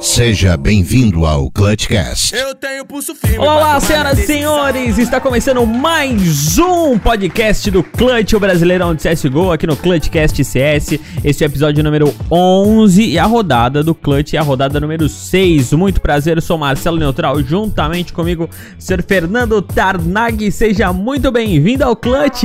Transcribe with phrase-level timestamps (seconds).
[0.00, 2.34] Seja bem-vindo ao Clutchcast.
[2.34, 3.38] Eu tenho pulso firme.
[3.38, 4.98] Olá, senhoras e senhores!
[4.98, 10.98] Está começando mais um podcast do Clutch, o Brasileirão de CSGO, aqui no Clutchcast CS.
[11.24, 15.08] Este é o episódio número 11 e a rodada do Clutch é a rodada número
[15.08, 15.72] 6.
[15.72, 19.02] Muito prazer, eu sou Marcelo Neutral, juntamente comigo, Sr.
[19.02, 20.52] Fernando Tarnag.
[20.52, 22.44] Seja muito bem-vindo ao Clutch!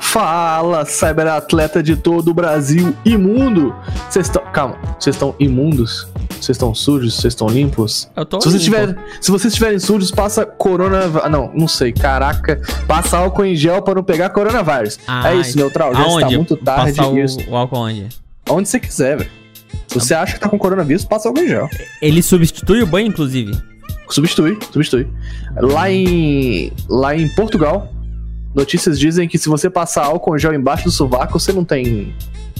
[0.00, 3.74] Fala, cyberatleta de todo o Brasil imundo!
[4.08, 4.42] Vocês estão.
[4.52, 6.06] Calma, vocês estão imundos?
[6.30, 7.14] Vocês estão sujos?
[7.14, 8.08] Vocês estão limpos?
[8.16, 8.76] Eu tô Se vocês, limpo.
[8.76, 11.00] tiverem, se vocês estiverem sujos, passa corona.
[11.22, 12.60] ah, Não, não sei, caraca.
[12.86, 14.98] Passa álcool em gel pra não pegar coronavírus.
[15.24, 15.94] é isso, neutral.
[15.94, 16.92] Já está muito tarde.
[16.96, 17.38] Passar o, Isso.
[17.48, 18.08] o álcool onde?
[18.48, 19.30] Onde você quiser, velho.
[19.88, 21.68] Se você acha que tá com coronavírus, passa álcool em gel.
[22.00, 23.52] Ele substitui o banho, inclusive.
[24.08, 25.06] Substitui, substitui.
[25.60, 26.72] Lá em.
[26.88, 27.92] Lá em Portugal,
[28.54, 32.14] notícias dizem que se você passar álcool em gel embaixo do sovaco, você não tem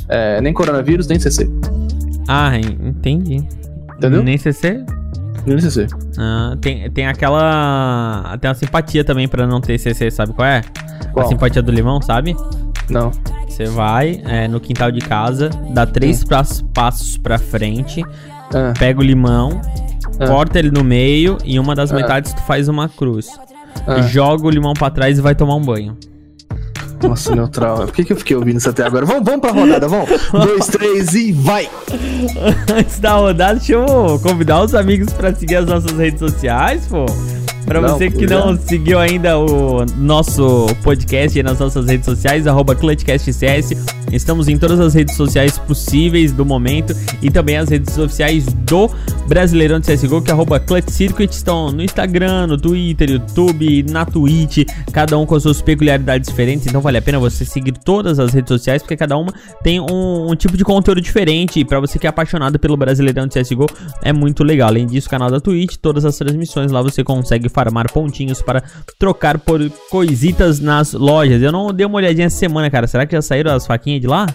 [0.09, 1.49] é, nem coronavírus, nem CC.
[2.27, 3.47] Ah, en- entendi.
[3.97, 4.23] Entendeu?
[4.23, 4.85] Nem CC?
[5.47, 5.87] Nem CC.
[6.19, 8.37] Ah, tem, tem aquela.
[8.41, 10.63] Tem uma simpatia também pra não ter CC, sabe qual é?
[11.13, 11.25] Qual?
[11.27, 12.37] A simpatia do limão, sabe?
[12.91, 13.11] Não.
[13.49, 18.05] Você vai é, no quintal de casa, dá três pas- passos pra frente,
[18.55, 19.61] Ah, pega o limão,
[20.21, 20.27] Ah.
[20.27, 21.95] corta ele no meio e uma das Ah.
[21.97, 23.29] metades tu faz uma cruz.
[23.87, 24.03] Ah.
[24.03, 25.97] Joga o limão pra trás e vai tomar um banho.
[27.03, 27.79] Nossa, neutral.
[27.79, 29.07] Por que, que eu fiquei ouvindo isso até agora?
[29.07, 30.09] Vamos, vamos pra rodada, vamos.
[30.33, 31.69] Dois, três e vai!
[32.77, 37.07] Antes da rodada, deixa eu convidar os amigos pra seguir as nossas redes sociais, pô.
[37.69, 42.47] Pra Não, você que não seguiu ainda o nosso podcast aí nas nossas redes sociais,
[42.47, 43.73] arroba ClutchCastCS.
[44.11, 48.91] Estamos em todas as redes sociais possíveis do momento e também as redes sociais do
[49.29, 51.31] Brasileirão de CSGO, que é arroba Clutch Circuit.
[51.31, 56.67] Estão no Instagram, no Twitter, YouTube, na Twitch, cada um com as suas peculiaridades diferentes.
[56.67, 59.31] Então vale a pena você seguir todas as redes sociais, porque cada uma
[59.63, 61.61] tem um, um tipo de conteúdo diferente.
[61.61, 63.67] E pra você que é apaixonado pelo Brasileirão de CSGO,
[64.03, 64.69] é muito legal.
[64.69, 68.63] Além disso, o canal da Twitch, todas as transmissões lá você consegue farmar pontinhos para
[69.01, 71.43] trocar por coisitas nas lojas.
[71.43, 72.87] Eu não dei uma olhadinha essa semana, cara.
[72.87, 74.27] Será que já saíram as faquinhas de lá?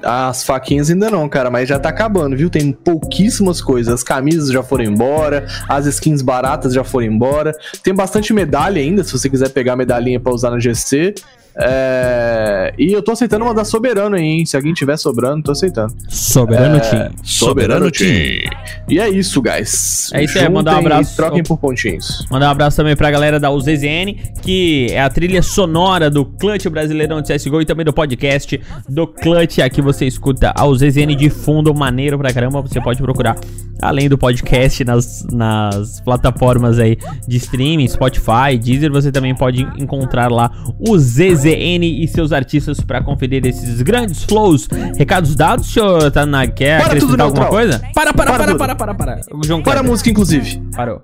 [0.00, 2.48] As faquinhas ainda não, cara, mas já tá acabando, viu?
[2.48, 3.92] Tem pouquíssimas coisas.
[3.92, 7.52] As camisas já foram embora, as skins baratas já foram embora.
[7.82, 11.14] Tem bastante medalha ainda, se você quiser pegar a medalhinha pra usar no GC.
[11.60, 12.72] É...
[12.78, 14.46] E eu tô aceitando uma da Soberano aí, hein?
[14.46, 15.92] Se alguém tiver sobrando, tô aceitando.
[16.08, 17.10] Soberano É, Team.
[17.24, 18.48] Soberano Team.
[18.88, 20.10] E é isso, guys.
[20.12, 21.16] É isso aí, mandar um Juntem abraço.
[21.16, 22.24] Troquem por pontinhos.
[22.30, 26.66] Mandar um abraço também pra galera da UZZN, que é a trilha sonora do Clutch
[26.68, 29.58] Brasileirão de CSGO e também do podcast do Clutch.
[29.58, 32.62] Aqui você escuta a UZZN de fundo, maneiro pra caramba.
[32.62, 33.36] Você pode procurar,
[33.82, 36.96] além do podcast, nas, nas plataformas aí
[37.26, 38.92] de streaming, Spotify, Deezer.
[38.92, 44.68] Você também pode encontrar lá o ZZN e seus artistas pra conferir esses grandes flows.
[44.96, 46.52] Recados dados, senhor Tanag?
[46.52, 47.50] Quer Para tudo, acrescentar alguma neutral.
[47.50, 47.78] coisa?
[47.94, 48.58] Para, para, Para para, tudo.
[48.58, 49.20] para, para, para.
[49.44, 50.60] João Para a música, inclusive.
[50.74, 51.02] Parou.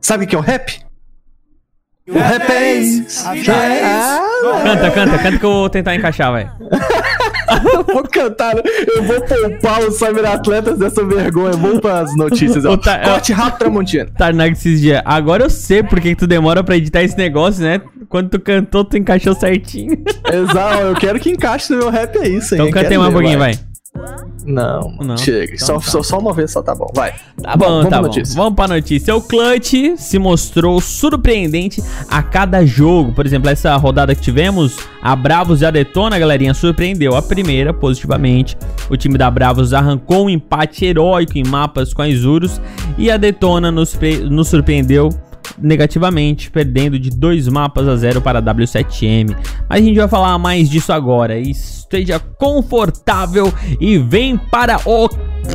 [0.00, 0.80] Sabe o que é o rap?
[2.08, 3.24] O rap é isso.
[3.26, 4.20] Ah,
[4.62, 6.48] Canta, canta, canta que eu vou tentar encaixar, vai.
[7.74, 11.52] eu vou cantar, eu vou poupar os cyberatletas dessa vergonha.
[11.56, 12.74] Vamos pras notícias, ó.
[12.74, 14.06] O ta- Corte rápido, Tramontina.
[14.16, 15.02] Tarnag esses dias.
[15.04, 17.80] Agora eu sei por que que tu demora pra editar esse negócio, né?
[18.08, 19.96] Quando tu cantou, tu encaixou certinho.
[20.32, 22.60] Exato, eu quero que encaixe no meu rap, é isso, hein?
[22.60, 23.58] Então cantei um ver, pouquinho, vai.
[24.44, 25.16] Não, Não.
[25.16, 25.54] chega.
[25.54, 25.80] Então só, tá.
[25.80, 27.12] só, só uma vez só tá bom, vai.
[27.42, 28.22] Tá bom, Vamos tá pra bom.
[28.34, 29.16] Vamos pra notícia.
[29.16, 33.12] O Clutch se mostrou surpreendente a cada jogo.
[33.12, 37.16] Por exemplo, essa rodada que tivemos, a Bravos e a Detona, galerinha, surpreendeu.
[37.16, 38.56] A primeira, positivamente.
[38.88, 42.60] O time da Bravos arrancou um empate heróico em mapas com a Isurus.
[42.96, 43.98] E a Detona nos,
[44.30, 45.08] nos surpreendeu
[45.58, 49.36] negativamente, perdendo de dois mapas a zero para a W7M.
[49.68, 51.38] Mas a gente vai falar mais disso agora.
[51.38, 55.08] Esteja confortável e vem para o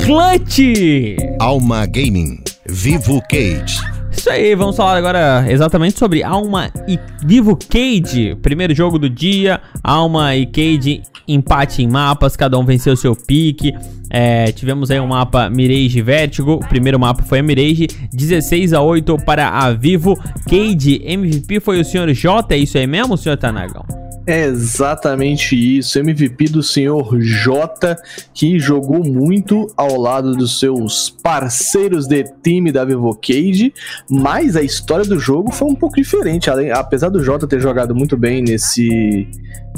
[0.04, 1.16] Clutch!
[1.38, 2.42] Alma Gaming.
[2.66, 3.91] Vivo Cage.
[4.12, 8.36] Isso aí, vamos falar agora exatamente sobre Alma e Vivo Cage.
[8.42, 13.74] Primeiro jogo do dia, Alma e Cage empate em mapas, cada um venceu seu pique.
[14.10, 18.82] É, tivemos aí um mapa Mirage Vertigo, o primeiro mapa foi a Mirage, 16 a
[18.82, 20.14] 8 para a Vivo
[20.48, 21.02] Cage.
[21.04, 22.12] MVP foi o Sr.
[22.12, 23.36] J, é isso aí mesmo, Sr.
[23.38, 23.84] Tanagão?
[24.24, 25.98] É exatamente isso.
[25.98, 27.96] MVP do senhor J,
[28.32, 33.74] que jogou muito ao lado dos seus parceiros de time da Vivocade,
[34.08, 36.48] mas a história do jogo foi um pouco diferente.
[36.48, 39.28] Além, apesar do J ter jogado muito bem nesse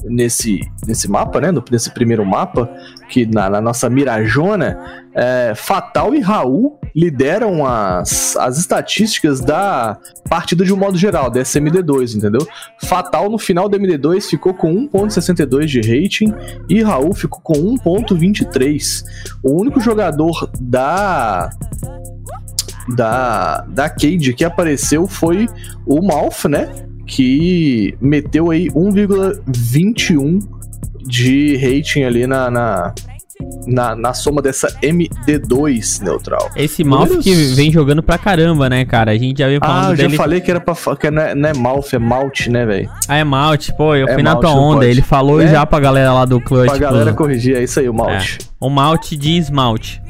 [0.04, 1.48] nesse, nesse mapa, né?
[1.70, 2.68] Nesse primeiro mapa,
[3.08, 4.78] que na, na nossa Mirajona,
[5.14, 9.98] é, Fatal e Raul lideram as, as estatísticas da
[10.28, 12.46] partida de um modo geral, da SMD2, entendeu?
[12.82, 16.32] Fatal no final da MD2 ficou com 1.62 de rating
[16.68, 19.02] e Raul ficou com 1.23.
[19.42, 21.50] O único jogador da
[22.88, 25.48] da da Cade que apareceu foi
[25.86, 26.70] o Malf, né?
[27.06, 30.40] Que meteu aí 1,21
[31.06, 32.94] de rating ali na, na
[33.66, 36.50] na, na soma dessa MD2 neutral.
[36.56, 39.10] Esse Malf que vem jogando pra caramba, né, cara?
[39.12, 40.10] A gente já veio falando Ah, eu dele.
[40.10, 40.74] já falei que era pra.
[40.96, 42.90] Que não, é, não é Malf, é Malf, né, velho?
[43.08, 44.76] Ah, é Malt, pô, eu É fui na Malt, tua onda.
[44.80, 44.90] pode.
[44.90, 45.48] Ele falou É?
[45.48, 46.68] já pra galera lá do Clutch.
[46.68, 47.18] Pra galera pô.
[47.18, 48.38] corrigir, é isso aí, o Malt.
[48.60, 50.00] O malte de esmalte.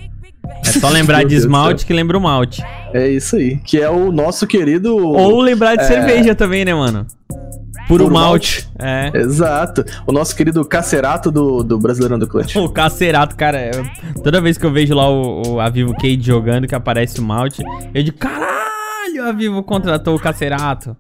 [0.65, 2.63] É só lembrar de esmalte que lembra o malte.
[2.93, 3.09] É.
[3.09, 3.57] isso aí.
[3.57, 4.97] Que é o nosso querido.
[4.97, 5.87] Ou lembrar de É.
[5.87, 7.07] cerveja também, né, mano?
[7.89, 8.67] Puro, Puro malte.
[8.79, 9.11] É.
[9.15, 9.85] Exato.
[10.07, 12.57] O nosso querido Cacerato do, do Brasileirão do Clutch.
[12.61, 16.23] O Cacerato, cara, eu- toda vez que eu vejo lá o, o- a Vivo Cade
[16.23, 17.63] jogando, que aparece o malte,
[17.93, 20.97] eu digo, caralho, a Vivo contratou o Cacerato.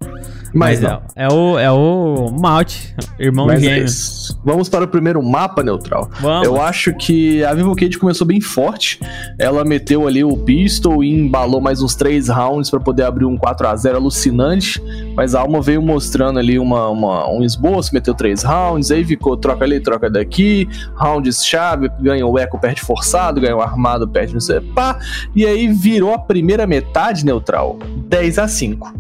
[0.55, 1.03] Mas, Mas, não.
[1.17, 3.85] é, é o, é o malte, irmão Mas é gêmeo.
[3.85, 4.41] isso.
[4.45, 6.09] Vamos para o primeiro mapa neutral.
[6.21, 6.47] Vamos.
[6.47, 9.01] Eu acho que a Vivo Cade começou bem forte.
[9.39, 13.37] Ela meteu ali o pistol e embalou mais uns três rounds para poder abrir um
[13.37, 14.81] 4 a 0 alucinante.
[15.17, 19.37] Mas a Alma veio mostrando ali uma, uma- um esboço, meteu três rounds, aí ficou
[19.37, 24.33] troca ali, troca daqui, rounds chave, ganha o eco, perde forçado, ganha o armado, perde
[24.35, 24.99] não sei pá.
[25.35, 27.79] E aí virou a primeira metade neutral,
[28.09, 28.93] 10 a 5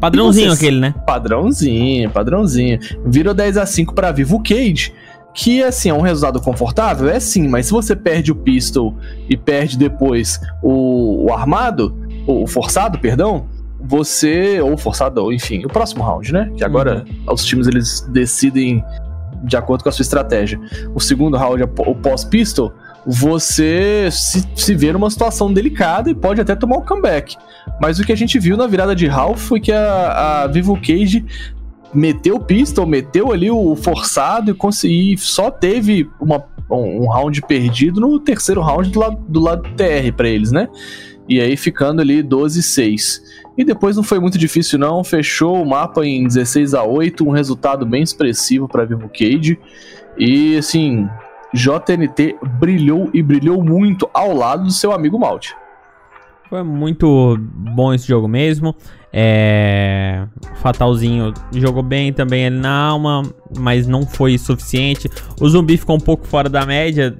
[0.00, 0.58] Padrãozinho vocês?
[0.58, 0.94] aquele, né?
[1.06, 2.78] Padrãozinho, padrãozinho.
[3.04, 4.92] Virou 10 a 5 para Vivo Cage.
[5.34, 7.08] Que, assim, é um resultado confortável?
[7.08, 8.96] É sim, mas se você perde o pistol
[9.28, 11.96] e perde depois o, o armado,
[12.26, 13.46] o forçado, perdão,
[13.80, 14.60] você.
[14.60, 16.50] Ou forçado, ou enfim, o próximo round, né?
[16.56, 18.82] Que agora os times eles decidem
[19.44, 20.58] de acordo com a sua estratégia.
[20.94, 22.72] O segundo round, o pós-pistol,
[23.06, 27.36] você se, se vê numa situação delicada e pode até tomar um comeback.
[27.80, 30.78] Mas o que a gente viu na virada de Ralph foi que a, a Vivo
[30.80, 31.24] Cage
[31.92, 38.18] meteu pistol, meteu ali o forçado e, consegui, só teve uma, um, round perdido no
[38.20, 40.68] terceiro round do lado do, lado do TR pra eles, né?
[41.28, 43.20] E aí ficando ali 12-6.
[43.56, 47.30] E depois não foi muito difícil não, fechou o mapa em 16 a 8, um
[47.30, 49.58] resultado bem expressivo para Vivo Cage.
[50.16, 51.08] E assim,
[51.54, 55.54] JNT brilhou e brilhou muito ao lado do seu amigo Malte.
[56.48, 58.74] Foi muito bom esse jogo mesmo.
[59.12, 60.26] É...
[60.62, 63.22] Fatalzinho jogou bem também ali na alma,
[63.58, 65.10] mas não foi suficiente.
[65.40, 67.14] O zumbi ficou um pouco fora da média,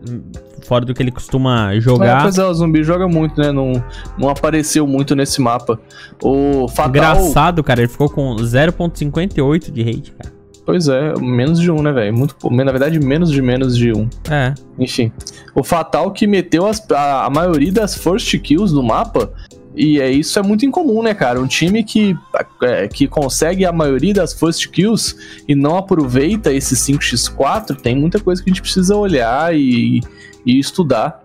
[0.66, 2.22] fora do que ele costuma É, jogar.
[2.22, 3.52] pois é, o zumbi joga muito, né?
[3.52, 3.72] Não,
[4.18, 5.78] não apareceu muito nesse mapa.
[6.22, 6.88] O Fatal.
[6.88, 10.37] Engraçado, cara, ele ficou com 0.58 de rate, cara.
[10.68, 12.14] Pois é, menos de um, né, velho?
[12.14, 14.06] Muito Na verdade, menos de menos de um.
[14.30, 14.52] É.
[14.78, 15.10] Enfim.
[15.54, 19.32] O Fatal que meteu as- a, a maioria das first kills no mapa.
[19.74, 21.40] E é, isso é muito incomum, né, cara?
[21.40, 22.14] Um time que,
[22.62, 25.16] é, que consegue a maioria das first kills
[25.48, 30.02] e não aproveita esse 5x4, tem muita coisa que a gente precisa olhar e,
[30.44, 31.22] e estudar.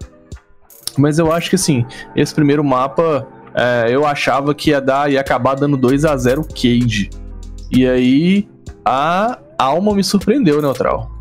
[0.98, 1.86] Mas eu acho que, assim,
[2.16, 6.46] esse primeiro mapa, é, eu achava que ia dar, ia acabar dando 2 a 0
[6.48, 7.10] Cage.
[7.70, 8.48] E aí,
[8.86, 11.12] a alma me surpreendeu, Neutral.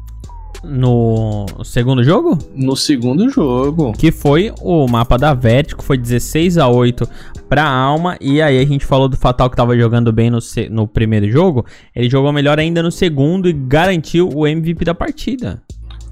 [0.64, 3.92] No segundo jogo, No segundo jogo.
[3.98, 7.08] que foi o mapa da Vertigo, foi 16 a 8
[7.48, 8.16] pra Alma.
[8.20, 10.38] E aí a gente falou do Fatal que tava jogando bem no,
[10.70, 11.66] no primeiro jogo.
[11.96, 15.60] Ele jogou melhor ainda no segundo e garantiu o MVP da partida.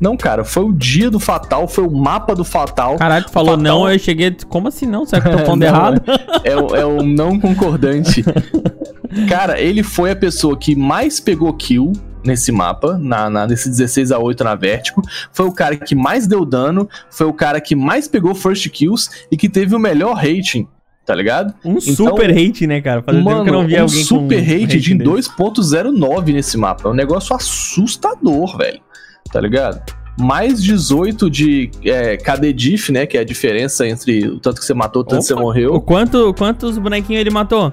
[0.00, 2.96] Não, cara, foi o dia do Fatal, foi o mapa do Fatal.
[2.96, 4.34] Caralho, tu falou Fatal- não, eu cheguei.
[4.48, 5.06] Como assim não?
[5.06, 6.02] Será que eu tô falando Não, errado?
[6.42, 8.24] É, o- é o não concordante.
[9.28, 11.92] Cara, ele foi a pessoa que mais pegou kill
[12.24, 15.02] nesse mapa, na, na- nesse 16 a 8 na Vertigo.
[15.32, 19.08] Foi o cara que mais deu dano, foi o cara que mais pegou first kills
[19.30, 20.66] e que teve o melhor rating,
[21.06, 21.54] tá ligado?
[21.64, 23.02] Um Então, super hate, né, cara?
[23.02, 25.30] Fazia tempo Mano, que eu não via um alguém super com rate de desse.
[25.30, 26.88] 2.09 nesse mapa.
[26.88, 28.80] É um negócio assustador, velho.
[29.32, 29.80] Tá ligado?
[30.18, 33.06] Mais 18 de é, KD diff, né?
[33.06, 35.42] Que é a diferença entre o tanto que você matou, o tanto que você Opa,
[35.42, 35.72] morreu.
[35.74, 37.72] O quanto, quantos bonequinhos ele matou?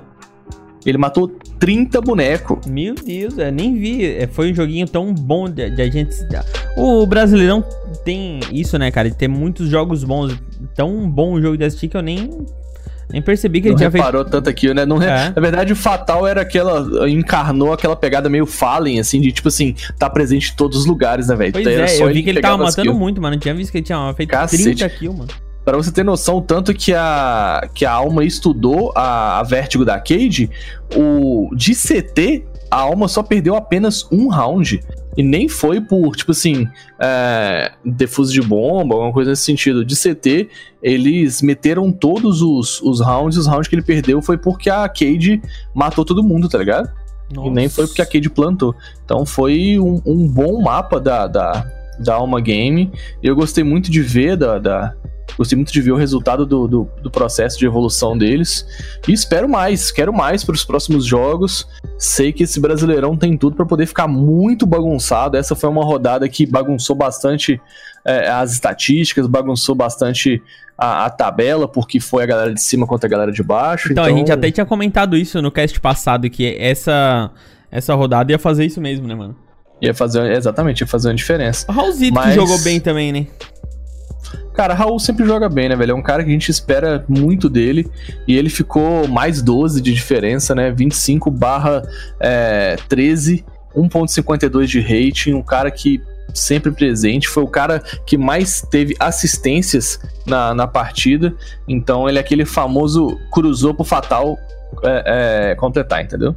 [0.89, 1.27] Ele matou
[1.59, 2.65] 30 bonecos.
[2.65, 4.05] Meu Deus, eu nem vi.
[4.05, 6.15] É, Foi um joguinho tão bom de, de a gente.
[6.77, 7.63] O Brasileirão
[8.05, 9.09] tem isso, né, cara?
[9.09, 10.35] De ter muitos jogos bons.
[10.75, 12.29] Tão bom o jogo de assistir que eu nem.
[13.09, 14.03] Nem percebi que ele Não tinha feito.
[14.03, 14.85] reparou tanto aqui, né?
[14.85, 15.33] Não re- É.
[15.33, 17.09] Na verdade, o Fatal era aquela.
[17.09, 21.27] Encarnou aquela pegada meio Fallen, assim, de tipo assim, tá presente em todos os lugares,
[21.29, 21.53] né, velho?
[21.53, 23.35] Pois Então, é, eu vi que ele tava matando muito, mano.
[23.35, 24.63] Não tinha visto que ele tinha feito Cacete.
[24.63, 25.31] 30 kills, mano.
[25.67, 29.99] Pra você ter noção, tanto que a, que a Alma estudou a, a Vértigo da
[29.99, 30.49] Cade,
[30.95, 34.79] o, de CT, a Alma só perdeu apenas um round.
[35.17, 36.65] E nem foi por, tipo assim,
[36.97, 39.83] é, defuso de bomba, alguma coisa nesse sentido.
[39.83, 40.47] De CT,
[40.81, 45.41] eles meteram todos os, os rounds, os rounds que ele perdeu foi porque a Cade
[45.75, 46.89] matou todo mundo, tá ligado?
[47.43, 48.73] E nem foi porque a Cade plantou.
[49.03, 51.65] Então foi um, um bom mapa da, da,
[51.99, 52.89] da Alma Game.
[53.21, 54.57] Eu gostei muito de ver da.
[54.57, 54.93] da-
[55.35, 58.65] gostei muito de ver o resultado do, do, do processo de evolução deles.
[59.07, 61.67] E espero mais, quero mais para os próximos jogos.
[61.97, 65.37] Sei que esse Brasileirão tem tudo para poder ficar muito bagunçado.
[65.37, 67.59] Essa foi uma rodada que bagunçou bastante
[68.05, 70.41] é, as estatísticas, bagunçou bastante
[70.77, 73.91] a, a tabela, porque foi a galera de cima contra a galera de baixo.
[73.91, 77.31] Então, a gente até tinha comentado isso no cast passado, que essa,
[77.71, 79.35] essa rodada ia fazer isso mesmo, né, mano?
[79.81, 81.65] Ia fazer, exatamente, ia fazer uma diferença.
[81.69, 83.27] O Raulzito Mas- que jogou bem também, né?
[84.57, 85.91] Cara, Raul sempre joga bem, né, velho?
[85.91, 87.87] É um cara que a gente espera muito dele.
[88.27, 90.71] E ele ficou mais 12 de diferença, né?
[90.71, 91.83] 25 barra
[92.19, 93.45] é, 13,
[93.75, 95.33] 1.52 de rating.
[95.33, 96.01] Um cara que
[96.33, 97.27] sempre presente.
[97.27, 101.35] Foi o cara que mais teve assistências na, na partida.
[101.67, 104.35] Então ele é aquele famoso cruzou pro Fatal
[104.83, 106.35] é, é, completar, entendeu?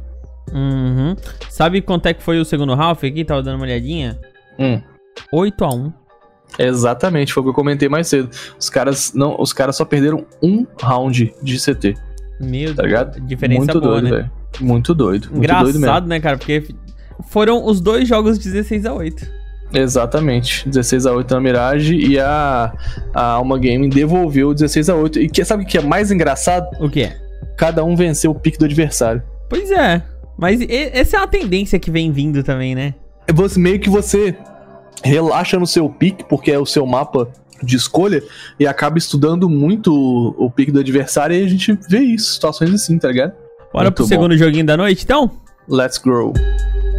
[0.53, 1.15] Uhum.
[1.49, 3.25] Sabe quanto é que foi o segundo half aqui?
[3.25, 4.19] Tava dando uma olhadinha.
[4.59, 4.79] Hum.
[5.33, 6.00] 8x1.
[6.59, 8.29] Exatamente, foi o que eu comentei mais cedo.
[8.59, 11.95] Os caras não, os caras só perderam um round de CT,
[12.39, 13.15] Meu tá ligado?
[13.15, 13.27] Deus.
[13.27, 14.17] Diferença muito boa, doido, né?
[14.17, 14.31] velho.
[14.59, 15.29] Muito doido.
[15.31, 15.77] Muito doido.
[15.77, 16.37] Engraçado, né, cara?
[16.37, 16.67] Porque
[17.29, 19.27] foram os dois jogos 16x8.
[19.73, 20.67] Exatamente.
[20.67, 22.73] 16 a 8 na Mirage e a,
[23.13, 26.67] a Alma Gaming devolveu 16 a 8 E que, sabe o que é mais engraçado?
[26.83, 27.11] O quê?
[27.57, 29.23] Cada um venceu o pique do adversário.
[29.49, 30.01] Pois é.
[30.37, 32.93] Mas e- essa é uma tendência que vem vindo também, né?
[33.27, 34.35] É Você, meio que você
[35.03, 37.27] relaxa no seu pique, porque é o seu mapa
[37.63, 38.23] de escolha,
[38.59, 42.73] e acaba estudando muito o, o pique do adversário e a gente vê isso, situações
[42.73, 43.33] assim, tá ligado?
[43.71, 44.09] Bora Muito pro bom.
[44.09, 45.31] segundo joguinho da noite, então?
[45.69, 46.33] Let's grow.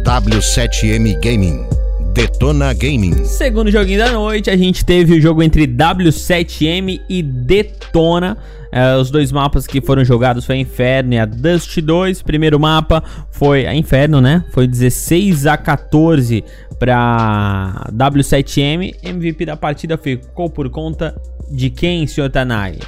[0.03, 1.65] W7M Gaming.
[2.13, 3.25] Detona Gaming.
[3.25, 8.37] Segundo joguinho da noite, a gente teve o jogo entre W7M e Detona.
[8.75, 12.23] É, os dois mapas que foram jogados foi a Inferno e a Dust 2.
[12.23, 14.43] Primeiro mapa foi a Inferno, né?
[14.49, 16.43] Foi 16 a 14
[16.79, 18.95] para W7M.
[19.03, 21.15] MVP da partida ficou por conta
[21.51, 22.31] de quem, Sr.
[22.31, 22.79] Tanagi?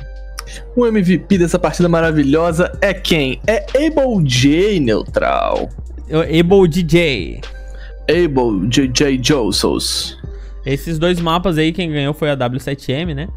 [0.76, 3.40] O MVP dessa partida maravilhosa é quem?
[3.46, 5.70] É Able J Neutral.
[6.10, 7.42] Able DJ.
[8.10, 10.18] Able JJ Josos.
[10.66, 13.28] Esses dois mapas aí, quem ganhou foi a W7M, né?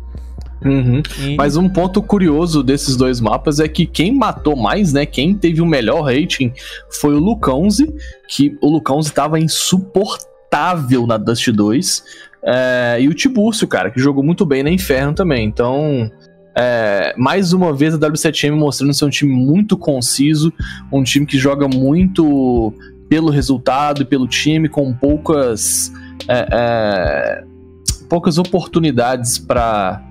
[0.64, 1.02] Uhum.
[1.20, 5.06] E- Mas um ponto curioso desses dois mapas é que quem matou mais, né?
[5.06, 6.52] Quem teve o melhor rating
[7.00, 7.92] foi o Lucãoze,
[8.28, 12.02] que o Lucãoze tava insuportável na Dust 2.
[12.42, 15.44] é, e o Tibúrcio, cara, que jogou muito bem na Inferno também.
[15.44, 16.10] Então,
[16.56, 20.52] é, mais uma vez a W7M mostrando ser um time muito conciso,
[20.92, 22.72] um time que joga muito
[23.08, 25.92] pelo resultado e pelo time, com poucas.
[26.28, 27.44] é,
[28.08, 30.02] poucas oportunidades pra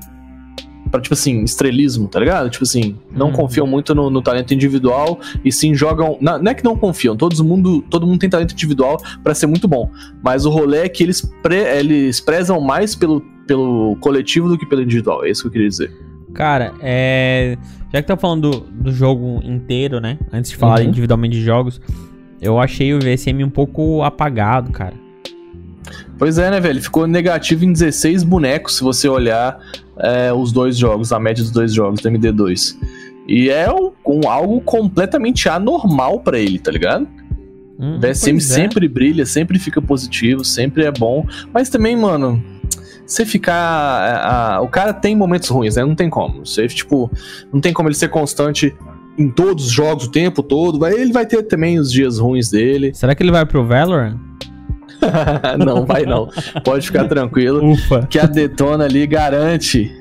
[0.88, 2.50] pra, tipo assim, estrelismo, tá ligado?
[2.50, 3.34] Tipo assim, não Uhum.
[3.34, 6.18] confiam muito no, no talento individual e sim jogam.
[6.22, 9.48] na- Não, é que não confiam, todo mundo, todo mundo tem talento individual pra ser
[9.48, 9.90] muito bom.
[10.24, 14.66] Mas o rolê é que eles, pre- eles prezam mais pelo, pelo coletivo do que
[14.66, 15.26] pelo individual.
[15.26, 15.92] É isso que eu queria dizer.
[16.34, 17.58] Cara, é.
[17.94, 20.20] Já que tá falando do, do jogo inteiro, né?
[20.32, 20.88] Antes de falar Uhum.
[20.88, 21.82] individualmente de jogos,
[22.42, 24.94] eu achei o VSM um pouco apagado, cara.
[26.18, 26.82] Pois é, né, velho?
[26.82, 29.60] Ficou negativo em 16 bonecos se você olhar
[30.00, 32.76] é, os dois jogos, a média dos dois jogos do MD2.
[33.28, 37.08] E é um, um- algo completamente anormal pra ele, tá ligado?
[37.80, 38.56] Hum, pois é.
[38.56, 41.26] sempre brilha, sempre fica positivo, sempre é bom.
[41.54, 42.42] Mas também, mano,
[43.06, 43.54] você ficar.
[43.54, 45.84] a- a- o cara tem momentos ruins, né?
[45.86, 46.46] Não tem como.
[46.46, 47.12] Você, tipo,
[47.54, 48.74] não tem como ele ser constante
[49.18, 50.84] em todos os jogos o tempo todo.
[50.88, 52.92] Ele vai ter também os dias ruins dele.
[52.96, 54.18] Será que ele vai pro Valorant?
[55.64, 56.30] não, vai não.
[56.64, 57.64] Pode ficar tranquilo.
[57.72, 58.06] Ufa.
[58.10, 59.92] Que a Detona ali garante.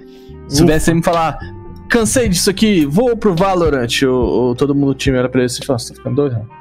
[0.49, 0.73] Se Ufa.
[0.79, 1.39] VSM falar.
[1.89, 3.87] Cansei disso aqui, vou pro Valorant.
[4.03, 6.35] O, o- todo mundo do time olha pra ele e fala: Você tá ficando doido?
[6.37, 6.57] não?"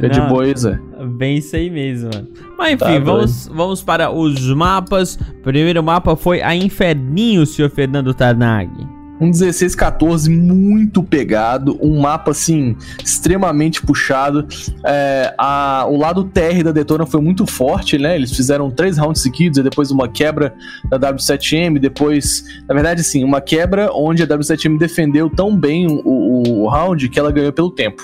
[0.00, 0.78] É de Zé.
[1.16, 2.28] Bem isso aí mesmo, mano.
[2.56, 5.18] Mas enfim, Tá vamos, vamos para os mapas.
[5.42, 8.70] Primeiro mapa foi a Inferninho, senhor Fernando Tarnag.
[9.20, 14.46] Um 16-14 muito pegado, um mapa assim, extremamente puxado.
[14.84, 18.14] É, a, o lado TR da Detona foi muito forte, né?
[18.14, 20.54] Eles fizeram três rounds seguidos, e depois uma quebra
[20.88, 26.00] da W7M, depois, na verdade, sim, uma quebra onde a W7M defendeu tão bem o,
[26.04, 28.02] o, o round que ela ganhou pelo tempo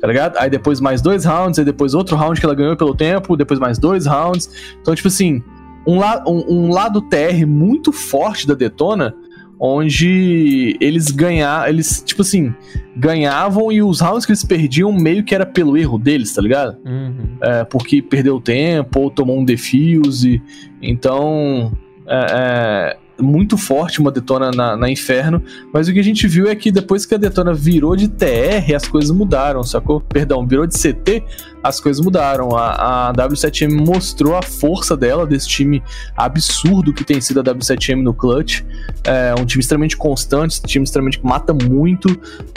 [0.00, 0.36] tá ligado?
[0.36, 3.58] Aí depois mais dois rounds, aí depois outro round que ela ganhou pelo tempo, depois
[3.58, 4.50] mais dois rounds.
[4.78, 5.42] Então, tipo assim,
[5.86, 9.14] um, la um, um lado TR muito forte da Detona,
[9.58, 12.54] onde eles ganhavam, eles, tipo assim,
[12.96, 16.76] ganhavam e os rounds que eles perdiam meio que era pelo erro deles, tá ligado?
[16.84, 17.36] Uhum.
[17.40, 20.42] É, porque perdeu tempo ou tomou um defuse.
[20.82, 21.72] Então,
[22.06, 25.42] é, é, muito forte uma detona na, na, Inferno,
[25.72, 28.74] mas o que a gente viu é que depois que a detona virou de TR,
[28.74, 30.00] as coisas mudaram, sacou?
[30.00, 31.22] Perdão, virou de CT,
[31.62, 32.56] as coisas mudaram.
[32.56, 35.82] A, a W7M mostrou a força dela, desse time
[36.16, 38.62] absurdo que tem sido a W7M no clutch.
[39.04, 42.08] É um time extremamente constante, um time extremamente que mata muito,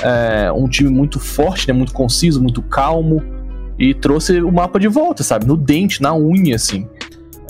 [0.01, 1.73] é um time muito forte, né?
[1.73, 3.23] Muito conciso, muito calmo.
[3.79, 5.45] E trouxe o mapa de volta, sabe?
[5.45, 6.87] No dente, na unha, assim.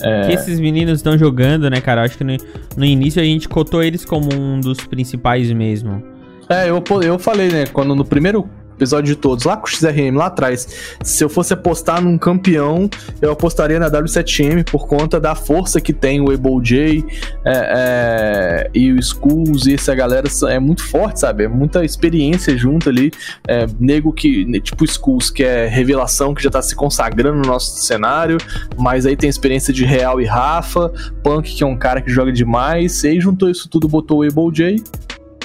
[0.02, 0.26] É...
[0.26, 2.02] Que esses meninos estão jogando, né, cara?
[2.02, 2.36] Acho que no,
[2.76, 6.02] no, início a gente cotou eles como um dos principais mesmo.
[6.48, 7.66] É, eu, eu falei, né?
[7.66, 11.52] Quando no primeiro episódio de todos, lá com o XRM, lá atrás, se eu fosse
[11.52, 12.88] apostar num campeão,
[13.20, 17.04] eu apostaria na W7M por conta da força que tem o Able J
[17.44, 21.44] é, é, e o Skulls e essa galera é muito forte, sabe?
[21.44, 23.10] É muita experiência junto ali.
[23.46, 27.80] É, nego que, tipo Skulls, que é revelação, que já tá se consagrando no nosso
[27.80, 28.38] cenário,
[28.76, 30.92] mas aí tem experiência de Real e Rafa,
[31.22, 34.22] Punk, que é um cara que joga demais, e aí juntou isso tudo, botou o
[34.22, 34.82] Able J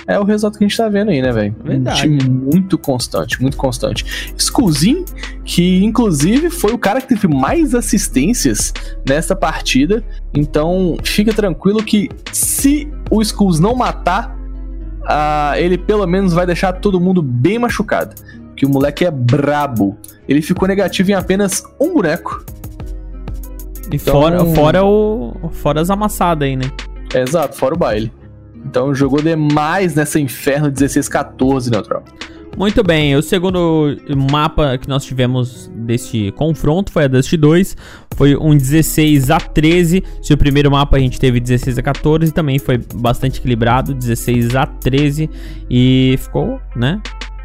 [0.05, 1.55] é o resultado que a gente tá vendo aí, né, velho?
[1.65, 4.33] Um time muito constante, muito constante.
[4.37, 5.05] Skullzin,
[5.45, 8.73] que inclusive foi o cara que teve mais assistências
[9.07, 10.03] nessa partida.
[10.33, 14.37] Então, fica tranquilo que se o Skulls não matar,
[15.03, 18.15] uh, ele pelo menos vai deixar todo mundo bem machucado.
[18.55, 19.97] Que o moleque é brabo.
[20.27, 22.43] Ele ficou negativo em apenas um boneco.
[23.89, 24.13] E então...
[24.13, 26.69] fora, fora, o, fora as amassadas aí, né?
[27.13, 28.11] É, exato, fora o baile.
[28.65, 32.03] Então jogou demais nessa inferno 16-14, Neutral.
[32.55, 33.97] Muito bem, o segundo
[34.31, 37.75] mapa que nós tivemos desse confronto foi a Dust 2,
[38.15, 40.03] foi um 16 a 13.
[40.21, 44.55] Se o primeiro mapa a gente teve 16 a 14, também foi bastante equilibrado, 16
[44.55, 45.29] a 13
[45.67, 47.01] e ficou, né?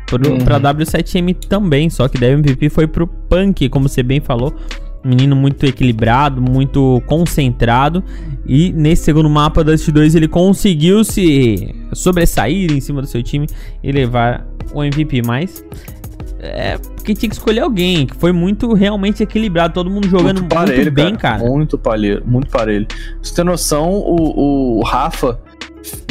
[0.06, 0.38] Pro, uhum.
[0.38, 4.54] Pra W7M também, só que da MVP foi pro Punk, como você bem falou
[5.08, 8.02] menino muito equilibrado, muito concentrado.
[8.46, 13.46] E nesse segundo mapa da Dust2 ele conseguiu se sobressair em cima do seu time
[13.82, 15.22] e levar o MVP.
[15.26, 15.64] Mas
[16.40, 20.54] é porque tinha que escolher alguém que foi muito realmente equilibrado, todo mundo jogando muito,
[20.54, 21.38] parelho, muito bem, cara.
[21.38, 21.50] cara.
[21.50, 22.86] Muito parelho, muito parelho.
[22.86, 25.40] Pra você ter noção, o, o Rafa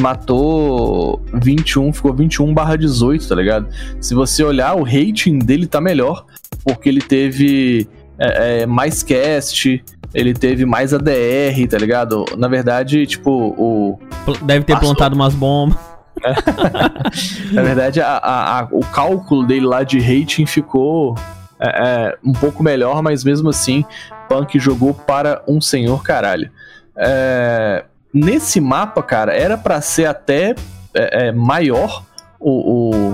[0.01, 3.67] matou 21, ficou 21 barra 18, tá ligado?
[4.01, 6.25] Se você olhar, o rating dele tá melhor,
[6.63, 7.87] porque ele teve
[8.19, 12.25] é, é, mais cast, ele teve mais ADR, tá ligado?
[12.37, 13.99] Na verdade, tipo, o.
[14.43, 14.89] Deve ter passou...
[14.89, 15.77] plantado umas bombas.
[17.51, 21.15] Na verdade, a, a, a, o cálculo dele lá de rating ficou
[21.59, 23.85] é, é, um pouco melhor, mas mesmo assim,
[24.27, 26.49] Punk jogou para um senhor caralho.
[26.95, 30.55] É, nesse mapa, cara, era para ser até
[30.93, 32.03] é, maior
[32.39, 33.13] o,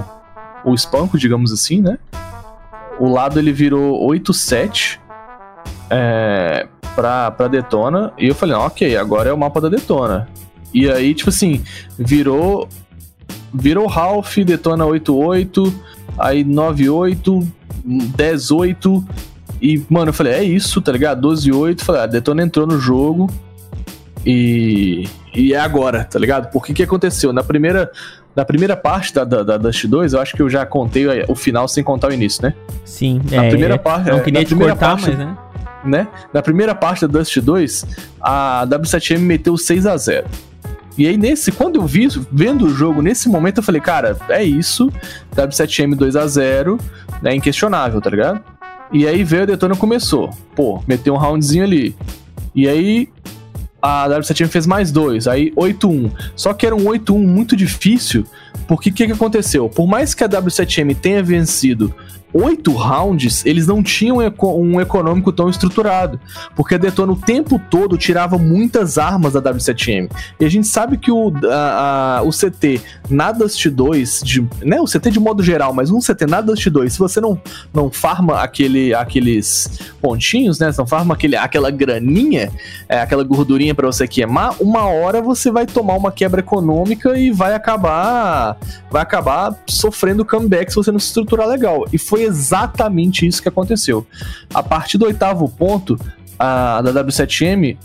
[0.66, 1.98] o, o Spanko, digamos assim, né?
[3.00, 5.00] O lado ele virou 8-7
[5.90, 8.14] é, pra, pra Detona.
[8.18, 10.28] E eu falei, ok, agora é o mapa da Detona.
[10.74, 11.64] E aí, tipo assim,
[11.98, 12.68] virou.
[13.54, 15.72] Virou Ralph, Detona 8-8,
[16.18, 17.48] aí 9-8,
[17.86, 19.06] 10-8.
[19.62, 21.30] E, mano, eu falei, é isso, tá ligado?
[21.30, 21.82] 12-8.
[21.82, 23.30] Falei, a ah, Detona entrou no jogo.
[24.26, 25.08] E.
[25.36, 26.52] E é agora, tá ligado?
[26.52, 27.34] Porque que aconteceu?
[27.34, 27.92] Na primeira,
[28.36, 31.36] na primeira parte da, da, da Dust 2, eu acho que eu já contei o
[31.36, 32.54] final sem contar o início, né?
[32.84, 34.10] Sim, na é, primeira parte.
[34.10, 35.38] Não queria te cortar, parte, mas né?
[35.84, 36.08] né?
[36.34, 37.86] Na primeira parte da Dust 2,
[38.22, 40.28] a W7M meteu 6 a 0
[40.98, 44.44] e aí, nesse, quando eu vi, vendo o jogo, nesse momento, eu falei, cara, é
[44.44, 44.92] isso.
[45.36, 46.78] W7M 2 a 0
[47.24, 48.44] é inquestionável, tá ligado?
[48.92, 50.30] E aí veio a Detona começou.
[50.56, 51.96] Pô, meteu um roundzinho ali.
[52.54, 53.10] E aí,
[53.84, 56.10] a W7M fez mais dois, aí 8-1.
[56.38, 58.26] Só que era um 8-1 muito difícil,
[58.68, 59.70] Porque o que, que aconteceu?
[59.70, 61.94] Por mais que a W7M tenha vencido
[62.34, 66.20] oito rounds, eles não tinham um econômico tão estruturado.
[66.56, 70.10] Porque a Detona o tempo todo tirava muitas armas da W7M.
[70.40, 74.82] E a gente sabe que o, a, a, o CT na Dust 2, de, né,
[74.82, 77.40] o CT de modo geral, mas um CT na Dust 2, se você não,
[77.74, 82.52] não farma aquele, aqueles pontinhos, né, se não farma aquele, aquela graninha,
[82.90, 87.30] é, aquela gordurinha para você queimar, uma hora você vai tomar uma quebra econômica e
[87.32, 88.43] vai acabar
[88.92, 91.86] vai acabar sofrendo comeback se você não se estruturar legal.
[91.92, 94.06] E foi exatamente isso que aconteceu.
[94.54, 96.00] A partir do oitavo ponto,
[96.38, 97.78] a, da W7M,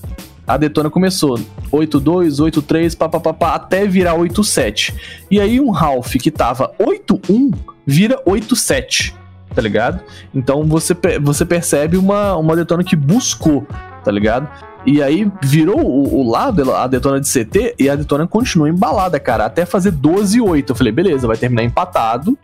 [0.46, 1.38] a Detona começou
[1.70, 4.94] 8-2, 8-3, papapá, até virar 8-7.
[5.30, 7.54] E aí um Ralph que tava 8-1
[7.86, 9.14] vira 8-7,
[9.54, 10.00] tá ligado?
[10.34, 13.66] Então você, você percebe uma, uma Detona que buscou,
[14.02, 14.48] tá ligado?
[14.86, 19.18] E aí virou o, o, lado, a detona de CT, e a detona continua embalada,
[19.18, 20.72] cara, até fazer 12 e 8.
[20.72, 22.38] Eu falei, beleza, vai terminar empatado.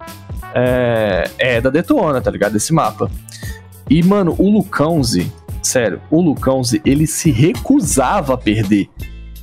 [0.55, 2.57] É, é da detona, tá ligado?
[2.57, 3.11] Esse mapa.
[3.89, 8.89] E, mano, o Lucãozi, sério, o Lucãozi, ele se recusava a perder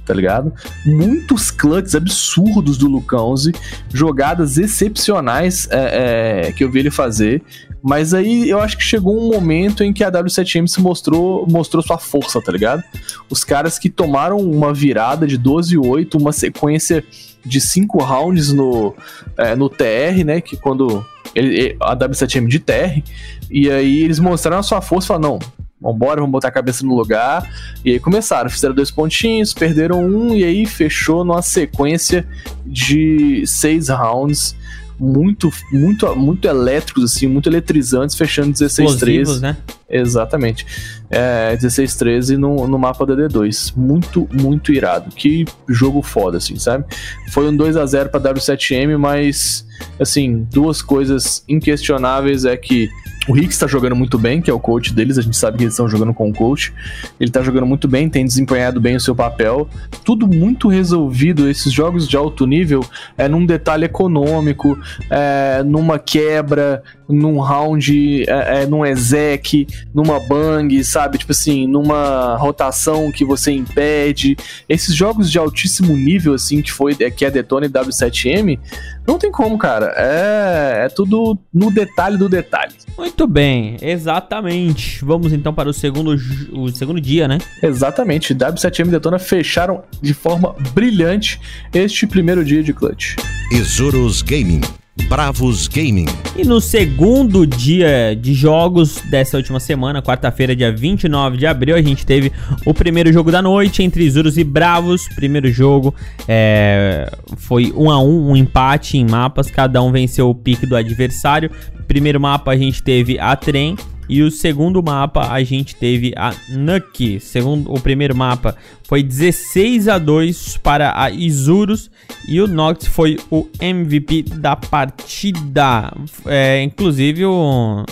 [0.05, 0.51] tá ligado?
[0.85, 3.53] Muitos clutches absurdos do Lucãozi,
[3.93, 7.41] jogadas excepcionais é, é, que eu vi ele fazer.
[7.83, 11.81] Mas aí eu acho que chegou um momento em que a W7M se mostrou, mostrou
[11.81, 12.83] sua força, tá ligado?
[13.29, 17.03] Os caras que tomaram uma virada de 12 e 8, uma sequência
[17.43, 18.93] de 5 rounds no,
[19.37, 20.41] é, no TR, né?
[20.41, 23.01] Que quando ele, a W7M de TR,
[23.49, 25.39] e aí eles mostraram a sua força e falaram, não,
[25.81, 27.49] vambora, vamos botar a cabeça no lugar.
[27.83, 32.27] E aí começaram, fizeram dois pontinhos, perderam um, e aí fechou numa sequência
[32.63, 34.55] de seis rounds
[35.01, 39.39] muito, muito, muito elétricos, assim, muito eletrizantes, fechando 16-13.
[39.39, 39.57] né?
[39.89, 40.65] Exatamente.
[41.09, 43.73] É, 16-13 no, no mapa da D2.
[43.75, 45.09] Muito, muito irado.
[45.15, 46.85] Que jogo foda, assim, sabe?
[47.31, 49.65] Foi um 2 a 0 para W7M, mas,
[49.99, 52.87] assim, duas coisas inquestionáveis é que
[53.27, 55.63] o Rick está jogando muito bem, que é o coach deles, a gente sabe que
[55.63, 56.73] eles estão jogando com o coach.
[57.19, 59.69] Ele está jogando muito bem, tem desempenhado bem o seu papel.
[60.03, 62.83] Tudo muito resolvido, esses jogos de alto nível,
[63.15, 64.77] é num detalhe econômico,
[65.09, 66.81] é, numa quebra,
[67.11, 71.17] num round, é, é, num exec, numa bang, sabe?
[71.17, 74.35] Tipo assim, numa rotação que você impede.
[74.67, 78.59] Esses jogos de altíssimo nível, assim, que foi que é Detona e W7M,
[79.07, 79.93] não tem como, cara.
[79.97, 82.73] É, é tudo no detalhe do detalhe.
[82.97, 85.03] Muito bem, exatamente.
[85.03, 86.15] Vamos então para o segundo,
[86.51, 87.37] o segundo dia, né?
[87.61, 88.35] Exatamente.
[88.35, 91.39] W7M e Detona fecharam de forma brilhante
[91.73, 93.15] este primeiro dia de clutch.
[93.51, 94.61] Isurus Gaming
[95.07, 96.05] Bravos Gaming.
[96.35, 101.81] E no segundo dia de jogos dessa última semana, quarta-feira, dia 29 de abril, a
[101.81, 102.31] gente teve
[102.65, 105.07] o primeiro jogo da noite entre Isurus e Bravos.
[105.15, 105.93] Primeiro jogo
[106.27, 110.75] é, foi um a um, um empate em mapas, cada um venceu o pique do
[110.75, 111.51] adversário.
[111.87, 113.75] Primeiro mapa a gente teve a Trem
[114.11, 117.17] e o segundo mapa a gente teve a Nucky.
[117.21, 121.89] Segundo o primeiro mapa foi 16 a 2 para a Isurus
[122.27, 125.93] e o Nox foi o MVP da partida.
[126.25, 127.85] É, inclusive o,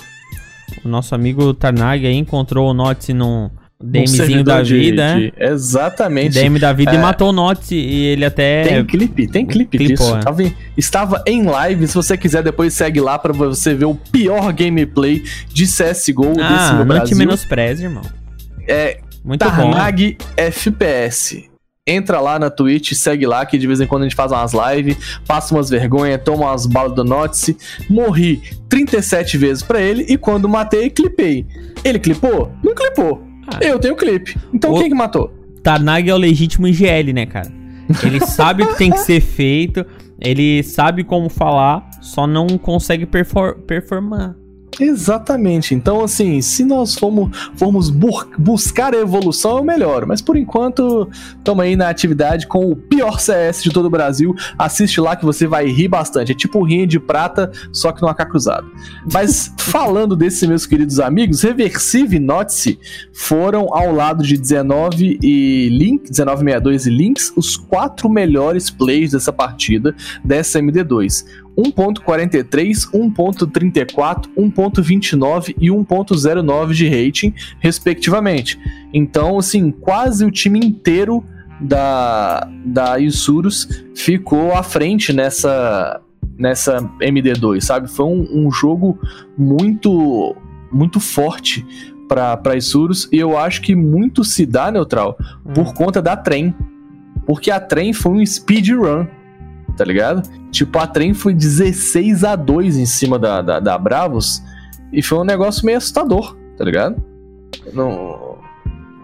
[0.84, 3.50] o nosso amigo Tarnag encontrou o Nox num
[3.82, 5.52] DMzinho da vida, de, é?
[5.52, 6.34] Exatamente.
[6.34, 8.64] DM da vida é, e matou o Note e ele até.
[8.64, 10.16] Tem clipe, tem clipe clipou, disso.
[10.16, 10.20] É.
[10.20, 11.88] Estava, em, estava em live.
[11.88, 16.50] Se você quiser, depois segue lá para você ver o pior gameplay de CSGO ah,
[16.50, 16.86] desse no Brasil.
[16.88, 18.04] Não te menospreze, irmão.
[18.68, 19.00] É.
[19.24, 20.26] Muito Tarnag bom.
[20.36, 21.50] FPS.
[21.88, 24.52] Entra lá na Twitch, segue lá, que de vez em quando a gente faz umas
[24.54, 27.58] lives, passa umas vergonhas, toma umas balas do Notice.
[27.90, 31.48] Morri 37 vezes para ele e quando matei, clipei.
[31.84, 32.52] Ele clipou?
[32.62, 33.29] Não clipou.
[33.54, 33.60] Ah.
[33.62, 34.38] Eu tenho clipe.
[34.54, 34.80] Então o...
[34.80, 35.34] quem que matou?
[35.64, 37.52] Tarnag é o legítimo IGL, né, cara?
[38.04, 39.86] Ele sabe o que tem que ser feito,
[40.20, 44.36] ele sabe como falar, só não consegue perfor performar.
[44.80, 45.74] Exatamente.
[45.74, 50.06] Então, assim, se nós formos, formos buscar a evolução, é o melhor.
[50.06, 54.34] Mas por enquanto, estamos aí na atividade com o pior CS de todo o Brasil.
[54.58, 56.32] Assiste lá que você vai rir bastante.
[56.32, 58.72] É tipo rinha de prata, só que no AK cruzado.
[59.12, 62.80] Mas falando desses meus queridos amigos, Reversive e Notice
[63.14, 69.32] foram ao lado de 19 e Link, 1962 e Lynx, os quatro melhores plays dessa
[69.32, 71.26] partida dessa MD2.
[71.58, 78.60] 1.43, 1.34, 1.29 e 1.09 de rating, respectivamente.
[78.94, 81.24] Então, assim, quase o time inteiro
[81.60, 86.00] da, da Isurus ficou à frente nessa,
[86.38, 87.90] nessa MD2, sabe?
[87.90, 88.98] Foi um, um jogo
[89.38, 90.36] muito,
[90.72, 91.66] muito forte
[92.08, 95.18] para Isurus e eu acho que muito se dá, Neutral,
[95.54, 95.74] por hum.
[95.74, 96.56] conta da trem.
[97.26, 99.06] Porque a trem foi um speedrun
[99.80, 100.30] tá ligado?
[100.52, 104.44] Tipo, a trem foi 16 a 2 em cima da, da, da Bravos
[104.92, 107.02] e foi um negócio meio assustador, tá ligado?
[107.74, 108.38] Não.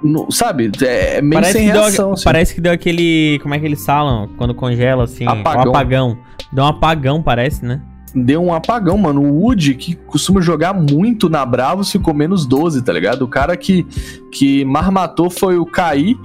[0.04, 0.70] não sabe?
[0.82, 2.12] É meio Parece sem que, deu, reação.
[2.12, 2.24] assim.
[2.26, 3.40] parece que deu aquele.
[3.42, 4.28] Como é que eles falam?
[4.38, 5.26] Quando congela, assim.
[5.26, 5.64] Apagão.
[5.64, 6.18] Um apagão.
[6.52, 7.82] Deu um apagão, parece, né?
[8.16, 9.22] Deu um apagão, mano.
[9.22, 13.24] O Wood, que costuma jogar muito na Bravos, ficou menos 12, tá ligado?
[13.24, 13.86] O cara que,
[14.32, 16.16] que mais matou foi o Kai,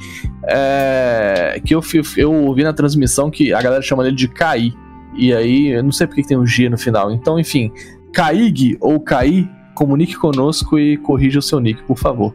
[0.45, 1.83] é, que eu,
[2.17, 4.73] eu ouvi na transmissão que a galera chama ele de Kai.
[5.17, 7.11] E aí, eu não sei porque que tem um G no final.
[7.11, 7.73] Então, enfim,
[8.13, 12.35] Kaig ou Kai, comunique conosco e corrija o seu nick, por favor.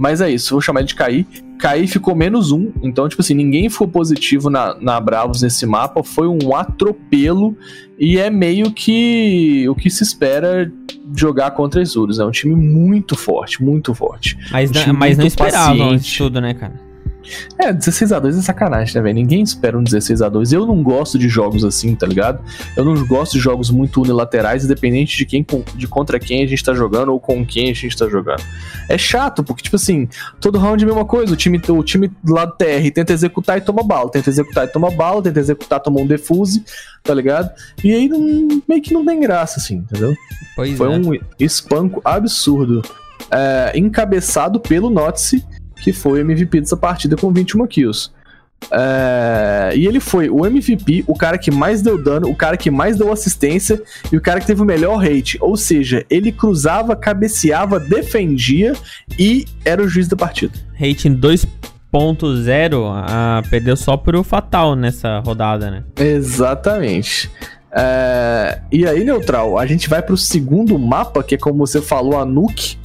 [0.00, 1.26] Mas é isso, vou chamar ele de Kai.
[1.58, 6.02] Kai ficou menos um, então, tipo assim, ninguém ficou positivo na, na Bravos nesse mapa,
[6.02, 7.54] foi um atropelo
[7.98, 10.72] e é meio que o que se espera
[11.14, 12.18] jogar contra as Urus.
[12.18, 14.38] É um time muito forte, muito forte.
[14.50, 16.06] Mas, Um não- mas não paciente.
[16.08, 16.80] isso tudo, né, cara?
[17.58, 19.14] É, 16x2 é sacanagem, né, velho?
[19.14, 20.52] Ninguém espera um 16x2.
[20.52, 22.40] Eu não gosto de jogos assim, tá ligado?
[22.76, 26.64] Eu não gosto de jogos muito unilaterais, independente de quem de contra quem a gente
[26.64, 28.42] tá jogando ou com quem a gente tá jogando.
[28.88, 30.08] É chato, porque, tipo assim,
[30.40, 31.32] todo round é a mesma coisa.
[31.32, 34.68] O time, o time lá do TR tenta executar e toma bala, tenta executar e
[34.68, 36.64] toma bala, tenta executar, toma um defuse,
[37.02, 37.50] tá ligado?
[37.84, 40.14] E aí não- meio que não tem graça, assim, entendeu?
[40.56, 40.98] Pois Foi é.
[40.98, 42.82] um espanco absurdo.
[43.30, 45.44] É, encabeçado pelo Notsi,
[45.80, 48.10] que foi o MVP dessa partida com 21 kills.
[48.70, 52.70] É, e ele foi o MVP, o cara que mais deu dano, o cara que
[52.70, 53.80] mais deu assistência
[54.12, 55.38] e o cara que teve o melhor rate.
[55.40, 58.74] Ou seja, ele cruzava, cabeceava, defendia
[59.18, 60.52] e era o juiz da partida.
[60.74, 65.84] Rating 2.0 ah, perdeu só pro Fatal nessa rodada, né?
[65.96, 67.30] Exatamente.
[67.72, 72.18] É, e aí, Neutral, a gente vai pro segundo mapa, que é como você falou,
[72.18, 72.76] a Nuke,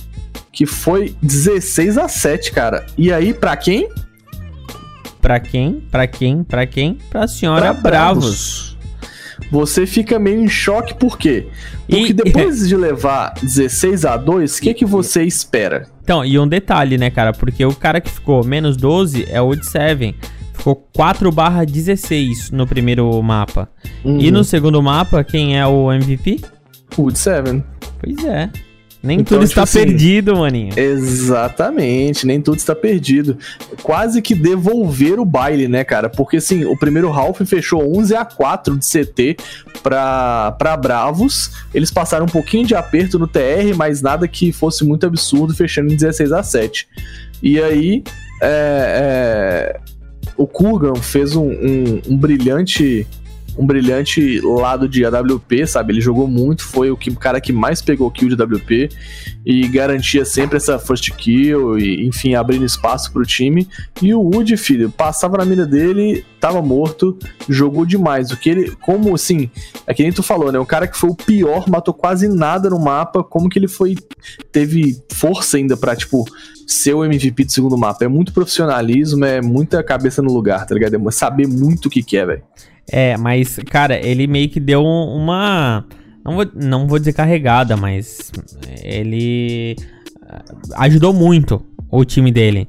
[0.55, 2.85] que foi 16 a 7, cara.
[2.97, 3.89] E aí, pra quem?
[5.21, 5.81] Pra quem?
[5.91, 6.43] Pra quem?
[6.43, 6.97] Pra quem?
[7.09, 8.77] Pra senhora Pra Bravos.
[9.51, 11.47] Você fica meio em choque, por quê?
[11.89, 15.87] Porque E- depois de levar 16 a 2, o que, que você espera?
[16.01, 17.33] Então, e um detalhe, né, cara?
[17.33, 20.15] Porque o cara que ficou menos 12 é o Old 7.
[20.53, 23.67] Ficou 4 barra 16 no primeiro mapa.
[24.05, 24.31] E Uhum.
[24.31, 26.39] no segundo mapa, quem é o MVP?
[26.97, 27.61] Wood 7.
[27.99, 28.49] Pois é.
[29.05, 30.73] Nem Então, tudo tipo está assim, perdido, maninho.
[30.77, 33.37] Exatamente, nem tudo está perdido.
[33.83, 36.09] Quase que devolver o baile, né, cara?
[36.09, 39.37] Porque assim, o primeiro Ralph fechou 11 a 4 de CT
[39.83, 41.51] pra, pra Bravos.
[41.73, 45.93] Eles passaram um pouquinho de aperto no TR, mas nada que fosse muito absurdo, fechando
[45.93, 46.87] em 16 a 7.
[47.43, 48.03] E aí,
[48.41, 49.79] é, é,
[50.37, 53.05] o Kurgan fez um, um- um brilhante.
[53.57, 55.93] Um brilhante lado de AWP, sabe?
[55.93, 58.89] Ele jogou muito, foi o, que, cara que mais pegou kill de AWP
[59.45, 63.67] e garantia sempre essa first kill e, enfim, abrindo espaço pro time.
[64.01, 68.31] E o Wood, filho, passava na mira dele, tava morto, jogou demais.
[68.31, 69.49] O que ele, como assim,
[69.87, 70.59] é que nem tu falou, né?
[70.59, 73.95] O cara que foi o pior, matou quase nada no mapa, como que ele foi,
[74.51, 76.25] teve força ainda pra, tipo,
[76.67, 78.05] ser o MVP do segundo mapa.
[78.05, 80.95] É muito profissionalismo, é muita cabeça no lugar, tá ligado?
[80.95, 82.43] É saber muito o que quer, velho.
[82.91, 85.85] É, mas, cara, ele meio que deu um- uma.
[86.23, 88.31] Não vou, não vou dizer carregada, mas
[88.83, 89.75] ele
[90.27, 90.43] ah,
[90.83, 92.67] ajudou muito o time dele.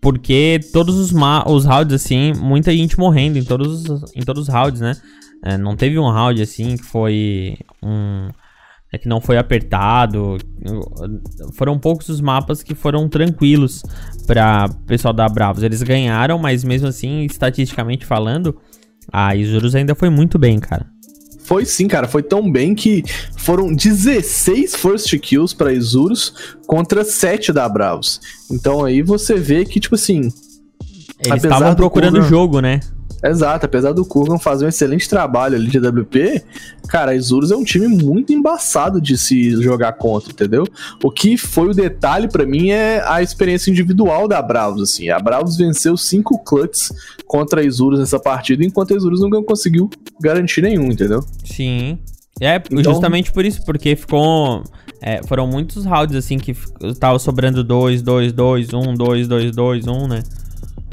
[0.00, 1.12] Porque todos os,
[1.46, 4.94] os rounds, assim, muita gente morrendo em todos, os- em todos os rounds, né?
[5.44, 8.28] É, não teve um round assim que foi um.
[8.92, 10.36] é, que não foi apertado.
[11.54, 13.82] Foram poucos os mapas que foram tranquilos
[14.26, 15.62] para pessoal da Bravos.
[15.62, 18.56] Eles ganharam, mas mesmo assim, estatisticamente falando,
[19.12, 20.86] a Isurus ainda foi muito bem, cara.
[21.40, 22.06] Foi sim, cara.
[22.06, 23.02] Foi tão bem que
[23.38, 26.34] foram 16 first kills pra Isurus
[26.66, 28.20] contra 7 da Bravos.
[28.50, 30.30] Então aí você vê que, tipo assim,
[31.18, 32.80] Eles estavam do procurando o jogo, né?
[33.24, 36.42] Exato, apesar do Kurgan fazer um excelente trabalho ali de AWP,
[36.88, 40.64] cara, a Isurus é um time muito embaçado de se jogar contra, entendeu?
[41.02, 45.08] O que foi o detalhe pra mim é a experiência individual da Bravos, assim.
[45.10, 46.92] A Bravos venceu cinco clutches
[47.26, 51.24] contra a Isurus nessa partida, enquanto a Isurus não conseguiu garantir nenhum, entendeu?
[51.44, 51.98] Sim.
[52.40, 54.62] É, Então- justamente por isso, porque ficou.
[55.02, 56.54] é, foram muitos rounds assim que
[56.98, 60.22] tava sobrando 2, 2, 2, 1, 2, 2, 2, 1, né?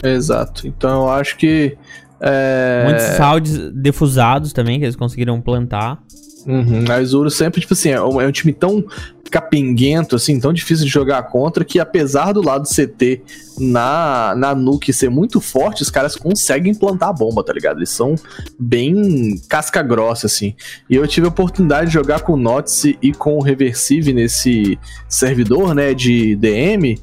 [0.03, 0.67] Exato.
[0.67, 1.77] Então eu acho que.
[2.19, 2.83] É...
[2.85, 6.01] Muitos rounds defusados também, que eles conseguiram plantar.
[6.45, 6.85] Uhum.
[6.89, 8.85] A Izuru sempre, tipo assim, é um, é um time tão
[9.31, 13.23] capenguento, assim, tão difícil de jogar contra, que apesar do lado CT
[13.59, 17.79] na, na Nuke ser muito forte, os caras conseguem plantar a bomba, tá ligado?
[17.79, 18.15] Eles são
[18.59, 20.55] bem casca grossa, assim.
[20.89, 24.77] E eu tive a oportunidade de jogar com o Notsi e com o Reversive nesse
[25.09, 26.95] servidor, né, de DM.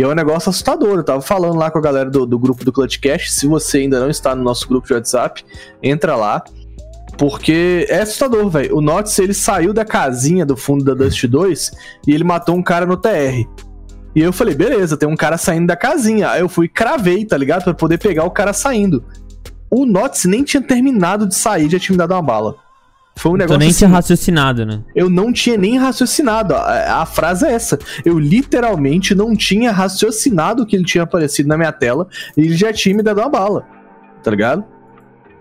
[0.00, 0.96] E é um negócio assustador.
[0.96, 3.32] Eu tava falando lá com a galera do, do grupo do Clutchcast.
[3.32, 5.44] Se você ainda não está no nosso grupo de WhatsApp,
[5.82, 6.42] entra lá.
[7.18, 8.78] Porque é assustador, velho.
[8.78, 11.72] O Notts, ele saiu da casinha do fundo da Dust 2
[12.08, 13.46] e ele matou um cara no TR.
[14.16, 16.30] E eu falei, beleza, tem um cara saindo da casinha.
[16.30, 17.64] Aí eu fui cravei, tá ligado?
[17.64, 19.04] Pra poder pegar o cara saindo.
[19.70, 22.56] O Notts nem tinha terminado de sair, já tinha me dado uma bala.
[23.20, 24.80] Foi um negócio nem assim, tinha raciocinado, né?
[24.94, 26.54] eu não tinha nem raciocinado.
[26.54, 27.78] A, a frase é essa.
[28.02, 32.72] Eu literalmente não tinha raciocinado que ele tinha aparecido na minha tela e ele já
[32.72, 33.66] tinha me dado uma bala.
[34.22, 34.64] Tá ligado?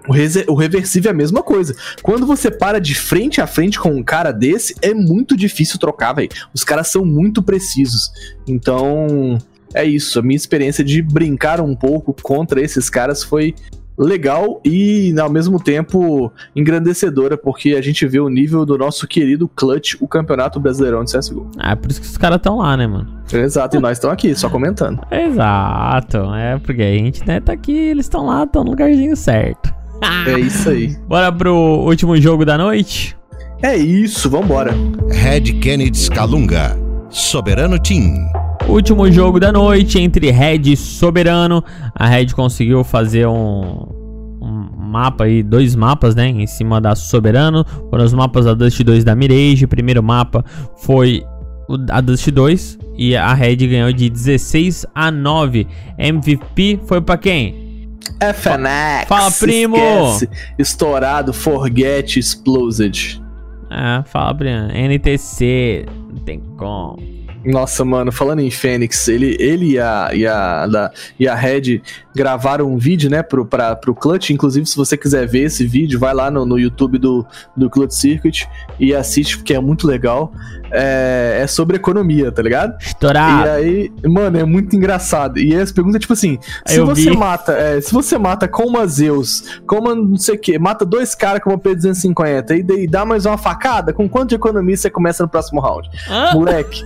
[0.10, 1.74] O, o reversível é a mesma coisa.
[2.04, 6.12] Quando você para de frente a frente com um cara desse, é muito difícil trocar,
[6.12, 6.28] velho.
[6.54, 8.12] Os caras são muito precisos.
[8.46, 9.38] Então,
[9.74, 10.20] é isso.
[10.20, 13.56] A minha experiência de brincar um pouco contra esses caras foi
[13.99, 19.47] legal e, ao mesmo tempo, engrandecedora, porque a gente vê o nível do nosso querido
[19.49, 21.51] Clutch, o Campeonato Brasileirão de CSGO.
[21.59, 23.19] Ah, é por isso que os caras estão lá, né, mano?
[23.31, 25.01] Exato, e nós estamos aqui, só comentando.
[25.12, 26.17] Exato.
[26.33, 29.73] É porque a gente, né, tá aqui, eles estão lá, estão no lugarzinho certo.
[30.25, 30.95] É isso aí.
[31.07, 33.17] Bora pro último jogo da noite?
[33.62, 34.73] É isso, vambora.
[35.09, 36.77] Red Kennedy Scalunga,
[37.09, 38.15] Soberano Team.
[38.69, 41.63] Último jogo da noite entre Red e Soberano.
[41.95, 43.88] A Red conseguiu fazer um,
[44.39, 46.27] um mapa aí, dois mapas, né?
[46.29, 47.65] Em cima da Soberano.
[47.89, 49.65] Foram os mapas da Dust 2 da Mirage.
[49.65, 50.45] O primeiro mapa
[50.77, 51.25] foi
[51.89, 52.77] a Dust 2.
[52.95, 55.67] E a Red ganhou de 16 a 9.
[55.97, 57.89] MVP foi pra quem?
[58.21, 59.08] FNX.
[59.08, 59.77] Fala, primo!
[59.77, 60.29] esquece.
[60.60, 63.19] Estourado, forget, exploded.
[63.69, 64.69] Ah, fala, Brian.
[64.71, 65.88] NTC.
[66.08, 67.18] Não tem como.
[67.45, 71.82] Nossa, mano, falando em Fênix, ele, ele e, a, e, a, da- e a Red
[72.13, 74.32] gravaram um vídeo, né, pro, pra, pro Clutch.
[74.32, 77.25] Inclusive, se você quiser ver esse vídeo, vai lá no, no YouTube do,
[77.56, 78.45] do Clutch Circuit
[78.78, 80.34] e assiste, porque é muito legal.
[80.71, 82.75] É, é sobre economia, tá ligado?
[82.82, 83.49] E Estourado.
[83.49, 85.39] aí, mano, é muito engraçado.
[85.39, 87.17] E as perguntas, tipo assim, se Eu você vi.
[87.17, 90.86] mata, é, se você mata com uma Zeus, com uma não sei o que, mata
[90.86, 94.75] dois caras com uma P250 e, daí dá mais uma facada, com quanto de economia
[94.77, 95.89] você começa no próximo round?
[96.10, 96.34] Hã?
[96.34, 96.84] Moleque,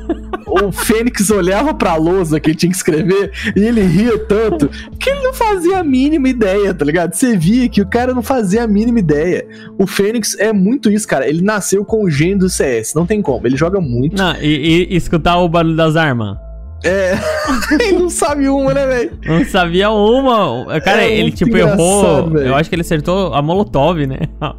[0.48, 4.70] o Fênix olhava pra lousa que ele tinha que escrever e ele ria tanto
[5.00, 7.14] que ele não fazia a mínima ideia, tá ligado?
[7.14, 9.46] Você via que o cara não fazia a mínima ideia.
[9.78, 11.28] O Fênix é muito isso, cara.
[11.28, 13.46] Ele nasceu com o gênio do CS, não tem como.
[13.48, 14.18] Ele joga muito.
[14.18, 16.38] Não, e, e escutar o barulho das armas.
[16.84, 17.14] É.
[17.80, 19.12] ele não sabe uma, né, velho?
[19.26, 20.66] Não sabia uma.
[20.82, 22.30] Cara, É ele tipo errou.
[22.30, 22.48] velho.
[22.48, 24.20] Eu acho que ele acertou a Molotov, né?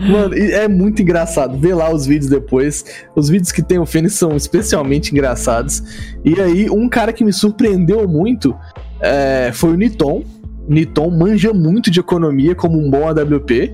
[0.00, 1.56] Mano, é muito engraçado.
[1.58, 2.84] Vê lá os vídeos depois.
[3.14, 5.82] Os vídeos que tem o Fênix são especialmente engraçados.
[6.24, 8.54] E aí, um cara que me surpreendeu muito
[9.00, 10.24] é, foi o Niton.
[10.68, 13.72] Niton manja muito de economia como um bom AWP.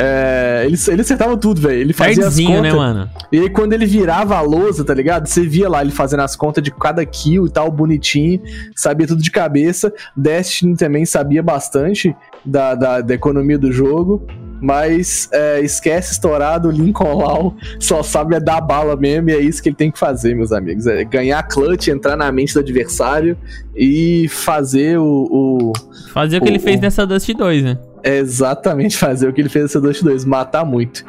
[0.00, 1.80] É, ele, ele acertava tudo, velho.
[1.80, 2.62] Ele fazia as Nerdzinho, contas.
[2.62, 3.10] né, mano?
[3.30, 5.26] E aí, quando ele virava a lousa, tá ligado?
[5.26, 8.40] Você via lá ele fazendo as contas de cada kill e tal, bonitinho,
[8.74, 9.92] sabia tudo de cabeça.
[10.16, 14.26] Destiny também sabia bastante da, da, da economia do jogo.
[14.62, 19.62] Mas é, esquece estourado, Lincoln Law só sabe é dar bala mesmo, e é isso
[19.62, 20.86] que ele tem que fazer, meus amigos.
[20.86, 23.38] É ganhar clutch, entrar na mente do adversário
[23.74, 25.72] e fazer o- o,
[26.12, 27.78] Fazer o que ele O- fez nessa Dust 2, né?
[28.02, 31.04] É exatamente fazer o que ele fez nessa Dust 2, matar muito.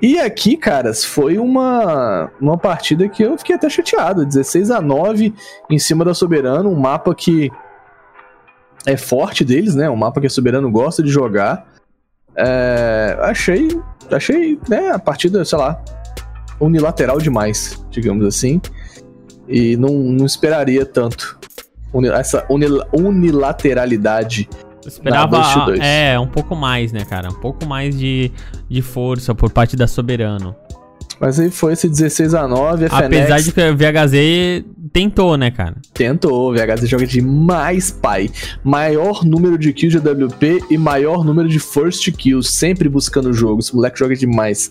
[0.00, 4.24] E aqui, caras, foi uma, uma partida que eu fiquei até chateado.
[4.26, 5.34] 16 a 9
[5.70, 7.50] em cima da Soberano, um mapa que
[8.86, 9.88] é forte deles, né?
[9.88, 11.66] Um mapa que a Soberano gosta de jogar.
[12.36, 13.68] É, achei,
[14.10, 15.82] achei, né, a partida, sei lá,
[16.60, 18.60] unilateral demais, digamos assim.
[19.48, 21.38] E não, não esperaria tanto
[22.12, 24.48] essa unil- unilateralidade
[24.88, 25.80] esperava, Dust 2.
[25.80, 27.28] é, um pouco mais, né, cara?
[27.28, 28.30] Um pouco mais de,
[28.68, 30.54] de força por parte da Soberano.
[31.20, 35.50] Mas aí foi esse 16 a 9 a Apesar de que o VHZ tentou, né,
[35.50, 35.76] cara?
[35.92, 38.30] tentou, o VHZ joga demais, pai.
[38.62, 43.32] Maior número de kills de AWP e maior número de first kills, sempre buscando o
[43.32, 43.60] jogo.
[43.60, 44.70] Esse moleque joga demais.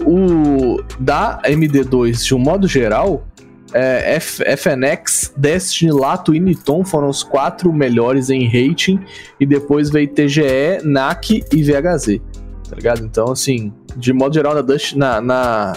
[0.00, 3.26] O da MD2, de um modo geral,
[3.72, 9.00] é, FNX, Destiny, Lato e Niton foram os quatro melhores em rating.
[9.38, 12.20] E depois veio TGE, NAC e VHZ.
[12.68, 13.04] Tá ligado?
[13.04, 15.72] Então, assim, de modo geral, na, Dust, na, na,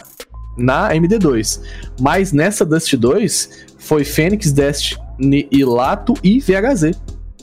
[0.57, 1.61] na MD2.
[1.99, 6.91] Mas nessa Dust 2, foi Fênix, Destiny e Lato e VHZ,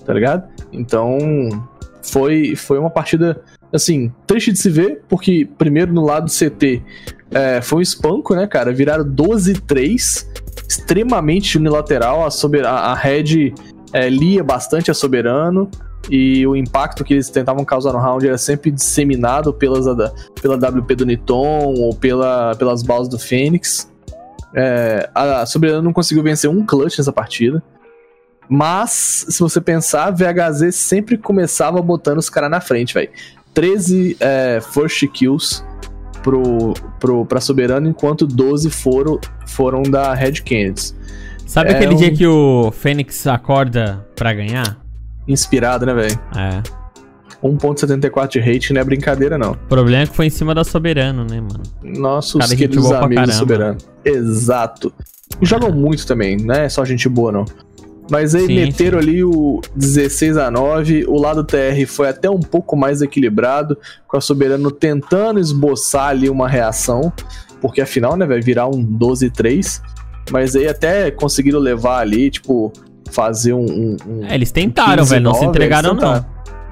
[0.05, 0.49] tá ligado?
[0.73, 1.19] Então,
[2.03, 6.83] foi, foi uma partida, assim, triste de se ver, porque primeiro no lado CT
[7.31, 8.73] é, foi um espanco, né, cara?
[8.73, 10.27] Viraram 12-3,
[10.69, 12.25] extremamente unilateral.
[12.25, 13.55] A, sober a, Red
[13.93, 15.71] é, lia bastante a Soberano.
[16.11, 19.85] E o impacto que eles tentavam causar no round era sempre disseminado pelas,
[20.41, 23.91] pela WP do Niton ou pela, pelas balas do Fênix.
[24.55, 27.63] É, a Soberano não conseguiu vencer um clutch nessa partida.
[28.49, 33.11] Mas, se você pensar, VHZ sempre começava botando os caras na frente, velho.
[33.53, 35.63] 13 é, first kills
[36.23, 40.95] pro, pro, pra Soberano, enquanto 12 foram, foram da Red Canids.
[41.47, 44.77] Sabe É aquele um- dia que o Fênix acorda pra ganhar?
[45.27, 46.19] Inspirado, né, velho?
[46.37, 46.63] É.
[47.43, 49.53] 1.74 de rate não é brincadeira, não.
[49.53, 51.63] O problema é que foi em cima da Soberano, né, mano?
[51.83, 53.35] Nossos Cara, queridos amigos.
[53.35, 53.79] Soberano.
[54.05, 54.93] Exato.
[55.41, 57.45] E jogam muito também, não é só gente boa, não.
[58.11, 62.41] Mas aí Sim, meteram ali o 16 a 9 o lado TR foi até um
[62.41, 67.13] pouco mais equilibrado, com a Soberano tentando esboçar ali uma reação,
[67.61, 69.83] porque afinal, né, vai virar um 12 3
[70.31, 72.73] mas aí até conseguiram levar ali, tipo,
[73.11, 73.65] fazer um...
[73.65, 76.27] um- um- É, eles tentaram, 15 velho, não se 9, entregaram não.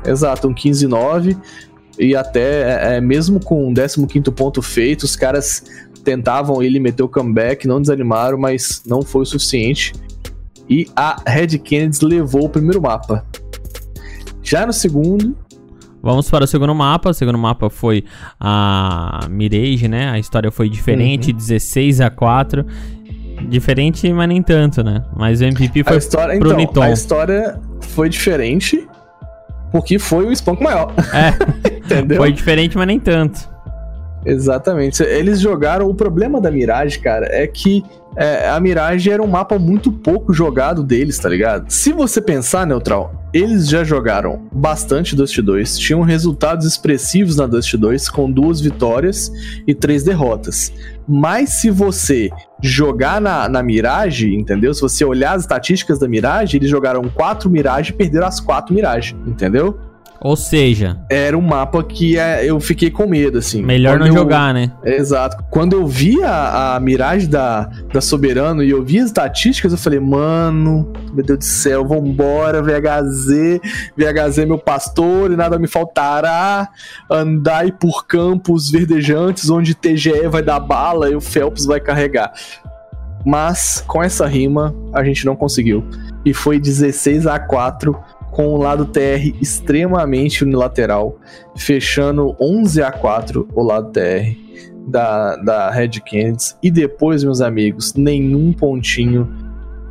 [0.04, 1.36] Exato, um 15-9.
[1.98, 5.64] E até, é, é, mesmo com o 15 ponto feito, os caras
[6.04, 9.92] tentavam ele meter o comeback, não desanimaram, mas não foi o suficiente.
[10.68, 13.24] E a Red Kennedy levou o primeiro mapa.
[14.42, 15.36] Já no segundo,
[16.02, 17.10] Vamos para o segundo mapa.
[17.10, 18.04] O segundo mapa foi
[18.38, 20.08] a Mirage, né?
[20.10, 21.36] A história foi diferente, Uhum.
[21.36, 22.64] 16 a 4.
[23.48, 25.02] Diferente, mas nem tanto, né?
[25.16, 26.82] Mas o MVP a foi história, pro então, Niton.
[26.82, 28.86] a história foi diferente
[29.72, 31.30] porque foi o Spunk maior, É,
[31.84, 32.18] entendeu?
[32.18, 33.48] foi diferente, mas nem tanto.
[34.26, 35.02] Exatamente.
[35.04, 35.88] Eles jogaram.
[35.88, 37.84] O problema da Mirage, cara, é que
[38.16, 41.70] é, a Mirage era um mapa muito pouco jogado deles, tá ligado?
[41.70, 47.74] Se você pensar, Neutral, eles já jogaram bastante Dust 2, tinham resultados expressivos na Dust
[47.74, 49.30] 2, com duas vitórias
[49.66, 50.72] e três derrotas.
[51.06, 52.30] Mas se você
[52.62, 54.72] jogar na, na Mirage, entendeu?
[54.72, 58.74] Se você olhar as estatísticas da Mirage, eles jogaram quatro Mirage e perderam as quatro
[58.74, 59.78] Mirage, entendeu?
[60.20, 63.62] Ou seja, Era um mapa que é, eu fiquei com medo, assim.
[63.62, 64.72] melhor Quando não eu- jogar, né?
[64.84, 65.36] Exato.
[65.50, 69.78] Quando eu vi a, a miragem da, da Soberano e eu vi as estatísticas, eu
[69.78, 73.60] falei, mano, meu Deus do céu, vambora, VHZ,
[73.96, 76.68] VHZ é meu pastor e nada me faltará.
[77.10, 82.32] Andai por campos verdejantes onde TGE vai dar bala e o Phelps vai carregar.
[83.24, 85.84] Mas com essa rima a gente não conseguiu.
[86.24, 87.96] E foi 16 a 4
[88.36, 91.18] com o lado TR extremamente unilateral,
[91.56, 94.36] fechando 11 a 4 o lado TR
[94.86, 96.54] da, da Red Kennedy.
[96.62, 99.26] E depois, meus amigos, nenhum pontinho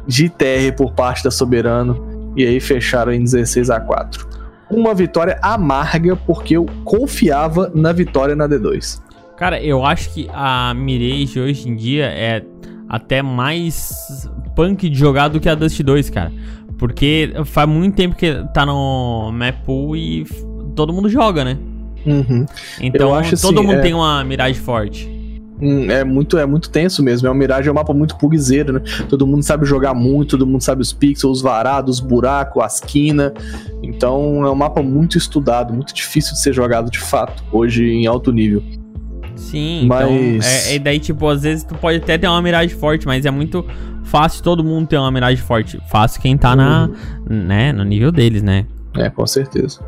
[0.06, 2.34] de TR por parte da Soberano.
[2.38, 4.28] E aí fecharam em 16 a 4
[4.70, 9.02] Uma vitória amarga, porque eu confiava na vitória na D2.
[9.38, 12.44] Cara, eu acho que a Mirage hoje em dia é
[12.88, 16.32] até mais punk de jogar do que a Dust 2, cara.
[16.78, 20.26] Porque faz muito tempo que tá no map pool e
[20.76, 21.58] todo mundo joga, né?
[22.06, 22.46] Uhum.
[22.82, 25.14] Então acho todo assim, mundo é- tem uma Mirage forte.
[25.62, 27.28] Hum, É muito, é muito tenso mesmo.
[27.28, 28.82] É uma Mirage é um mapa muito pugzeiro, né?
[29.10, 32.80] Todo mundo sabe jogar muito, todo mundo sabe os pixels, os varados, os buracos, as
[32.82, 33.32] quinas.
[33.82, 38.06] Então é um mapa muito estudado, muito difícil de ser jogado de fato, hoje em
[38.06, 38.62] alto nível.
[39.38, 40.48] Sim, Mas- então.
[40.72, 43.32] É, é daí, tipo, às vezes tu pode até ter uma Mirage forte, mas é
[43.32, 43.66] muito
[44.06, 45.80] fácil todo mundo ter uma Mirage forte.
[45.90, 46.90] Fácil quem tá na,
[47.30, 48.66] né, no nível deles, né?
[48.96, 49.80] É, com certeza.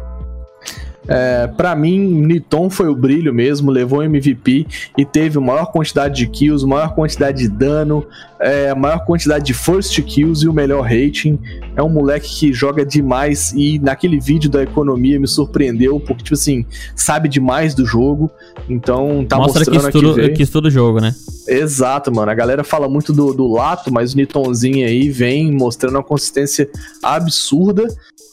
[1.07, 6.15] É, para mim, Niton foi o brilho mesmo, levou MVP e teve a maior quantidade
[6.15, 8.05] de kills, maior quantidade de dano,
[8.39, 11.39] é, a maior quantidade de first kills e o melhor rating.
[11.75, 16.35] É um moleque que joga demais e naquele vídeo da economia me surpreendeu, porque, tipo
[16.35, 18.29] assim, sabe demais do jogo.
[18.69, 20.21] Então tá Mostra que mostrando estuda, aqui.
[20.21, 20.33] veio.
[20.35, 21.15] que estuda o jogo, né?
[21.47, 22.29] Exato, mano.
[22.29, 26.69] A galera fala muito do, do Lato, mas o Nitonzinho aí vem mostrando uma consistência
[27.01, 27.87] absurda.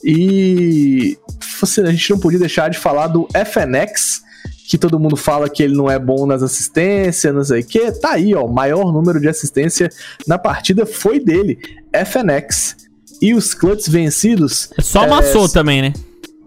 [0.05, 1.17] E
[1.61, 4.23] você- a gente não podia deixar de falar do FNX,
[4.69, 7.91] que todo mundo fala que ele não é bom nas assistências, não sei o que.
[7.93, 8.45] Tá aí, ó.
[8.45, 9.91] O maior número de assistência
[10.27, 11.59] na partida foi dele,
[11.93, 12.77] FNX.
[13.23, 14.69] E os clutches vencidos.
[14.81, 15.93] Só É, amassou também, né?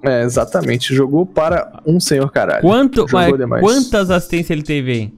[0.03, 0.93] É, exatamente.
[0.93, 2.61] Jogou para um senhor caralho.
[2.61, 3.31] Quanto, mas
[3.61, 5.13] quantas assistências ele teve aí?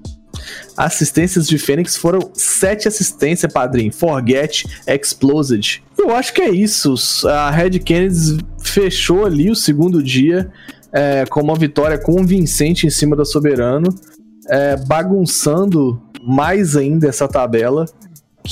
[0.75, 3.91] Assistências de Fênix foram sete assistências, padrinho.
[3.91, 5.83] Forget, Exploded.
[5.97, 6.95] Eu acho que é isso.
[7.27, 10.51] A Red Kennedy fechou ali o segundo dia
[10.91, 13.93] é, com uma vitória convincente em cima da Soberano,
[14.49, 17.85] é, bagunçando mais ainda essa tabela.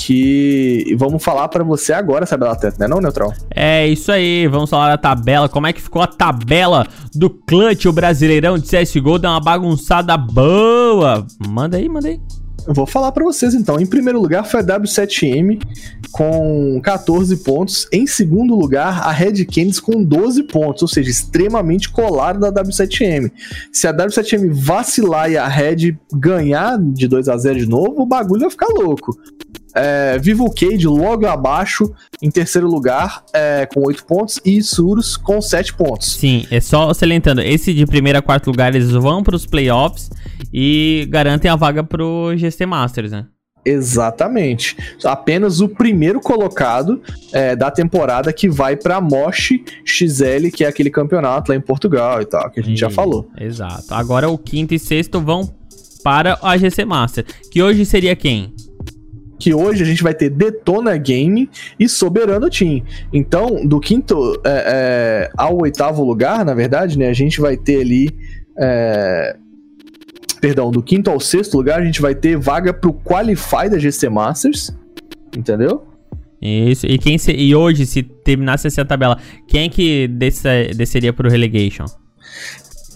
[0.00, 3.34] Que vamos falar pra você agora, essa teta, né, não, Neutral?
[3.50, 5.48] É isso aí, vamos falar da tabela.
[5.48, 9.18] Como é que ficou a tabela do Clutch, o Brasileirão de CSGO?
[9.18, 11.26] Deu uma bagunçada boa.
[11.48, 12.20] Manda aí, manda aí.
[12.66, 13.80] Eu vou falar pra vocês então.
[13.80, 15.58] Em primeiro lugar foi a W7M
[16.12, 17.88] com 14 pontos.
[17.90, 23.32] Em segundo lugar, a Red Canids com 12 pontos, ou seja, extremamente colado da W7M.
[23.72, 28.06] Se a W7M vacilar e a Red ganhar de 2 a 0 de novo, o
[28.06, 29.18] bagulho vai ficar louco.
[29.74, 31.92] É, Vivo Cade logo abaixo,
[32.22, 36.14] em terceiro lugar, é, com 8 pontos, e Isurus com 7 pontos.
[36.16, 40.10] Sim, é só salientando, esse de primeiro a quarto lugar eles vão pros playoffs
[40.52, 43.26] e garantem a vaga pro GC Masters, né?
[43.64, 44.76] Exatamente.
[45.04, 47.02] Apenas o primeiro colocado
[47.32, 49.50] é, da temporada que vai pra Mosh
[49.84, 52.92] XL, que é aquele campeonato lá em Portugal e tal, que a gente já E-
[52.92, 53.28] falou.
[53.38, 53.84] Exato.
[53.90, 55.52] Agora o quinto e sexto vão
[56.02, 58.54] para a GC Master, que hoje seria quem?
[59.38, 62.82] Que hoje a gente vai ter Detona Game e Soberano Team.
[63.12, 67.80] Então, do quinto é, é, ao oitavo lugar, na verdade, né, a gente vai ter
[67.80, 68.08] ali.
[68.60, 69.36] é,
[70.40, 74.08] perdão, do quinto ao sexto lugar, a gente vai ter vaga pro Qualify da GC
[74.08, 74.70] Masters.
[75.36, 75.84] Entendeu?
[76.40, 76.86] Isso.
[76.86, 79.18] E quem se- e hoje se terminasse essa tabela,
[79.48, 81.84] quem é que desce- desceria pro relegation?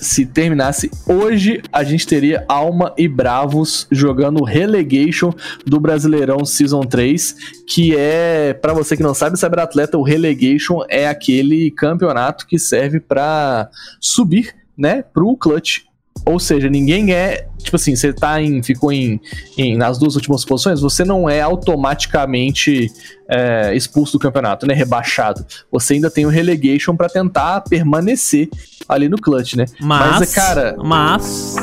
[0.03, 5.33] Se terminasse hoje, a gente teria Alma e Bravos jogando Relegation
[5.65, 7.37] do Brasileirão Season 3,
[7.69, 12.99] que é, pra você que não sabe, Cyberatleta, o Relegation é aquele campeonato que serve
[12.99, 15.83] pra subir, né, pro clutch.
[16.25, 19.21] Ou seja, ninguém é, tipo assim, você tá em, ficou em,
[19.59, 22.91] em- nas duas últimas posições, você não é automaticamente
[23.29, 25.45] é, expulso do campeonato, né, rebaixado.
[25.71, 28.49] Você ainda tem o relegation pra tentar permanecer
[28.89, 29.65] ali no clutch, né?
[29.81, 31.57] Mas, cara, mas,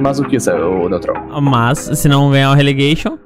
[0.00, 1.40] mas o que, o Neutral?
[1.42, 3.18] mas, se não ganhar o relegation,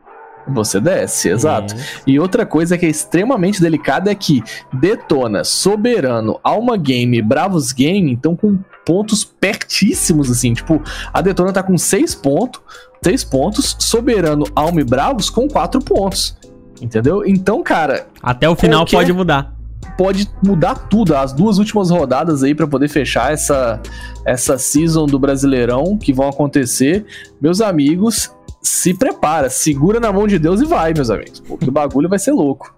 [0.49, 1.75] Você desce, exato.
[1.75, 7.73] é, E outra coisa que é extremamente delicada é que Detona, Soberano, Alma Game, Bravos
[7.73, 10.55] Game estão com pontos pertíssimos, assim.
[10.55, 12.61] Tipo, a Detona tá com 6 pontos,
[13.05, 16.37] 6 pontos, Soberano, Alma e Bravos com 4 pontos.
[16.81, 17.23] Entendeu?
[17.27, 19.55] Então, cara, até o final Qualquer- pode mudar.
[19.99, 21.15] pode mudar tudo.
[21.15, 23.79] As duas últimas rodadas aí pra poder fechar essa,
[24.25, 27.05] essa season do Brasileirão que vão acontecer.
[27.41, 28.31] Meus amigos,
[28.63, 31.41] se prepara, segura na mão de Deus e vai, meus amigos.
[31.41, 32.75] Porque o bagulho vai ser louco.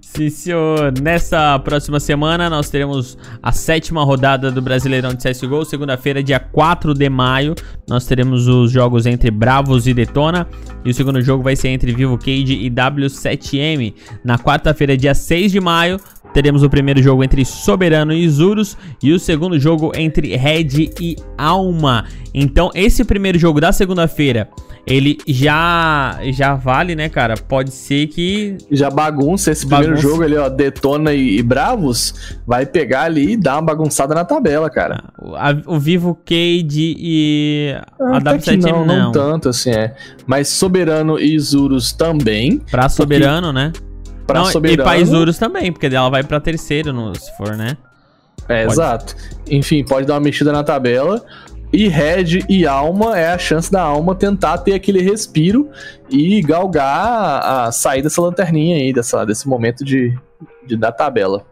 [0.00, 0.92] Sim, senhor.
[1.00, 5.64] Nessa próxima semana nós teremos a sétima rodada do Brasileirão de CSGO.
[5.64, 7.54] Segunda-feira, dia 4 de maio,
[7.88, 10.46] nós teremos os jogos entre Bravos e Detona.
[10.84, 13.94] E o segundo jogo vai ser entre Vivo Cage e W7M.
[14.24, 15.98] Na quarta-feira, dia 6 de maio,
[16.32, 18.76] teremos o primeiro jogo entre Soberano e Isurus.
[19.02, 22.04] E o segundo jogo entre Red e Alma.
[22.34, 24.48] Então, esse primeiro jogo da segunda-feira.
[24.84, 27.34] Ele já já vale, né, cara?
[27.36, 30.08] Pode ser que Já bagunça esse primeiro Bagunça.
[30.08, 30.48] jogo ali, ó.
[30.48, 32.36] Detona e, e Bravos.
[32.44, 35.04] Vai pegar ali e dar uma bagunçada na tabela, cara.
[35.36, 38.96] A- o Vivo Cade e a Até que W7M não, não.
[39.04, 39.94] não tanto assim, é.
[40.26, 42.58] Mas Soberano e Isurus também.
[42.68, 43.70] Pra Soberano, né?
[44.26, 44.82] Pra não, Soberano.
[44.82, 47.76] E pra Isurus também, porque ela vai pra terceiro, no, se for, né?
[48.48, 48.72] É, Pode.
[48.74, 49.16] exato.
[49.50, 51.24] Enfim, pode dar uma mexida na tabela.
[51.72, 55.70] E Red e Alma é a chance da Alma tentar ter aquele respiro
[56.10, 60.14] e galgar a, a sair dessa lanterninha aí, dessa, desse momento de,
[60.66, 61.44] de da tabela.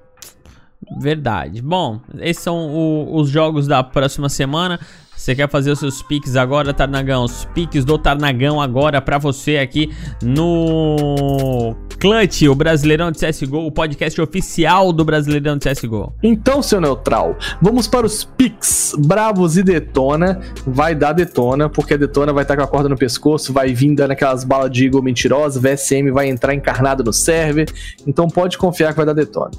[0.98, 1.62] Verdade.
[1.62, 4.78] Bom, esses são o- os jogos da próxima semana.
[5.20, 7.24] Você quer fazer os seus piques agora, Tarnagão?
[7.24, 13.70] Os piques do Tarnagão agora pra você aqui no Clutch, o Brasileirão de CSGO, o
[13.70, 16.14] podcast oficial do Brasileirão de CSGO.
[16.22, 20.40] Então, seu neutral, vamos para os picks bravos e detona.
[20.66, 23.94] Vai dar detona, porque a detona vai estar com a corda no pescoço, vai vir
[23.94, 27.70] dando aquelas balas de Eagle mentirosa, VSM vai entrar encarnado no server.
[28.06, 29.50] Então pode confiar que vai dar detona.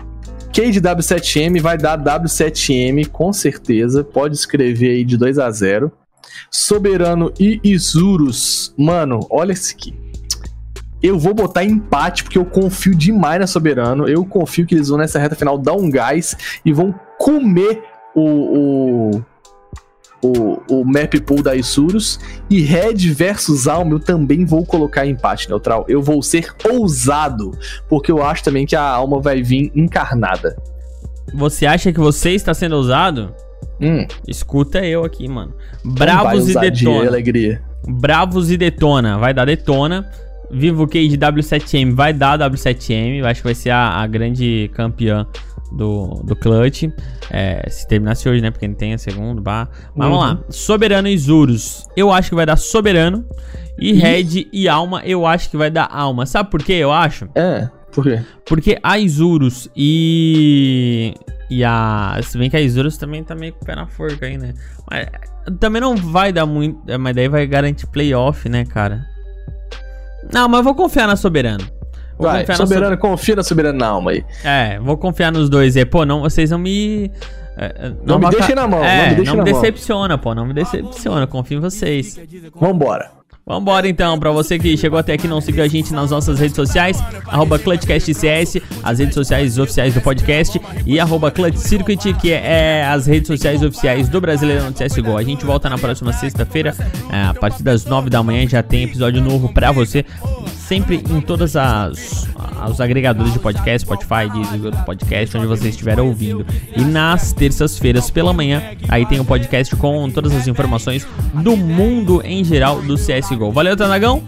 [0.54, 4.04] Cade W7M vai dar W7M com certeza.
[4.04, 5.91] Pode escrever aí de 2 a 0.
[6.49, 8.74] Soberano e Isurus.
[8.78, 9.93] Mano, olha esse aqui.
[11.02, 14.08] Eu vou botar empate porque eu confio demais na Soberano.
[14.08, 17.82] Eu confio que eles vão nessa reta final dar um gás e vão comer
[18.14, 19.26] o, o,
[20.24, 22.19] o, o map pool da Isurus.
[22.49, 25.86] E Red versus Alma eu também vou colocar empate neutral.
[25.88, 27.51] Eu vou ser ousado
[27.89, 30.55] porque eu acho também que a Alma vai vir encarnada.
[31.34, 33.34] Você acha que você está sendo ousado?
[33.80, 35.53] Hum, Escuta eu aqui, mano.
[35.84, 37.07] Bravos e Detona.
[37.07, 37.61] alegria.
[37.88, 39.17] Bravos e Detona.
[39.17, 40.09] Vai dar Detona.
[40.53, 43.19] Vivo Cage W7M vai dar W7M.
[43.19, 45.26] Eu acho que vai ser a, a grande campeã
[45.72, 46.84] do, do Clutch.
[47.30, 48.51] É, se terminasse hoje, né?
[48.51, 49.41] Porque não tem a segundo.
[49.41, 49.67] Bah.
[49.95, 50.34] Mas vamos Uhum.
[50.34, 50.39] lá.
[50.49, 51.86] Soberano e Zurus.
[51.95, 53.26] Eu acho que vai dar Soberano.
[53.80, 53.93] E.
[53.93, 56.26] Red e Alma, eu acho que vai dar Alma.
[56.26, 56.74] Sabe por quê?
[56.74, 57.28] Eu acho.
[57.36, 58.22] É, por quê?
[58.45, 61.13] Porque a Isurus e.
[61.49, 62.19] E a.
[62.22, 64.53] Se bem que a Isurus também tá meio com o pé na forca aí, né?
[64.89, 65.07] Mas
[65.59, 66.80] também não vai dar muito.
[66.99, 69.05] Mas daí vai garantir playoff, né, cara?
[70.32, 71.63] Não, mas eu vou confiar na Soberano.
[72.22, 74.22] Vai, Soberano, confia na Soberano na Alma aí.
[74.41, 75.76] So- É, vou confiar nos dois.
[75.76, 77.11] É, pô, não, vocês não me.
[77.57, 79.53] é, é, Não me vai deixem na mão, É, não me deixem na mão.
[79.53, 80.34] decepciona, pô.
[80.36, 81.28] Não me decepciona.
[81.28, 82.19] Confio em vocês.
[82.55, 83.11] Vambora.
[83.46, 86.56] Vambora então, pra você que chegou até aqui não seguiu a gente nas nossas redes
[86.56, 93.28] sociais, arroba ClutchCastCS, as redes sociais oficiais do podcast, e arroba que é as redes
[93.28, 95.18] sociais oficiais do Brasileirão de CSGO.
[95.18, 96.76] A gente volta na próxima sexta-feira,
[97.12, 100.06] é, a partir das nove da manhã já tem episódio novo pra você,
[100.68, 102.30] sempre em todas as
[102.70, 106.46] os agregadores de podcast, Spotify, Deezer, podcast, onde você estiver ouvindo.
[106.76, 111.58] E nas terças-feiras pela manhã, aí tem o um podcast com todas as informações do
[111.58, 113.30] mundo em geral do CSGO.
[113.51, 114.23] Valeu, Tanagão!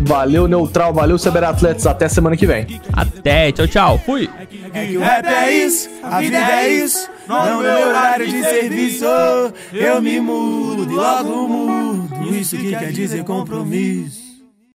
[0.00, 2.80] Valeu, Neutral, valeu, Cyberatletas, até semana que vem.
[2.92, 4.28] Até, tchau, tchau, fui!
[4.74, 9.04] É que o rap é isso, a vida é isso, não meu horário de serviço,
[9.72, 14.25] eu me mudo logo mudo, isso que quer dizer compromisso.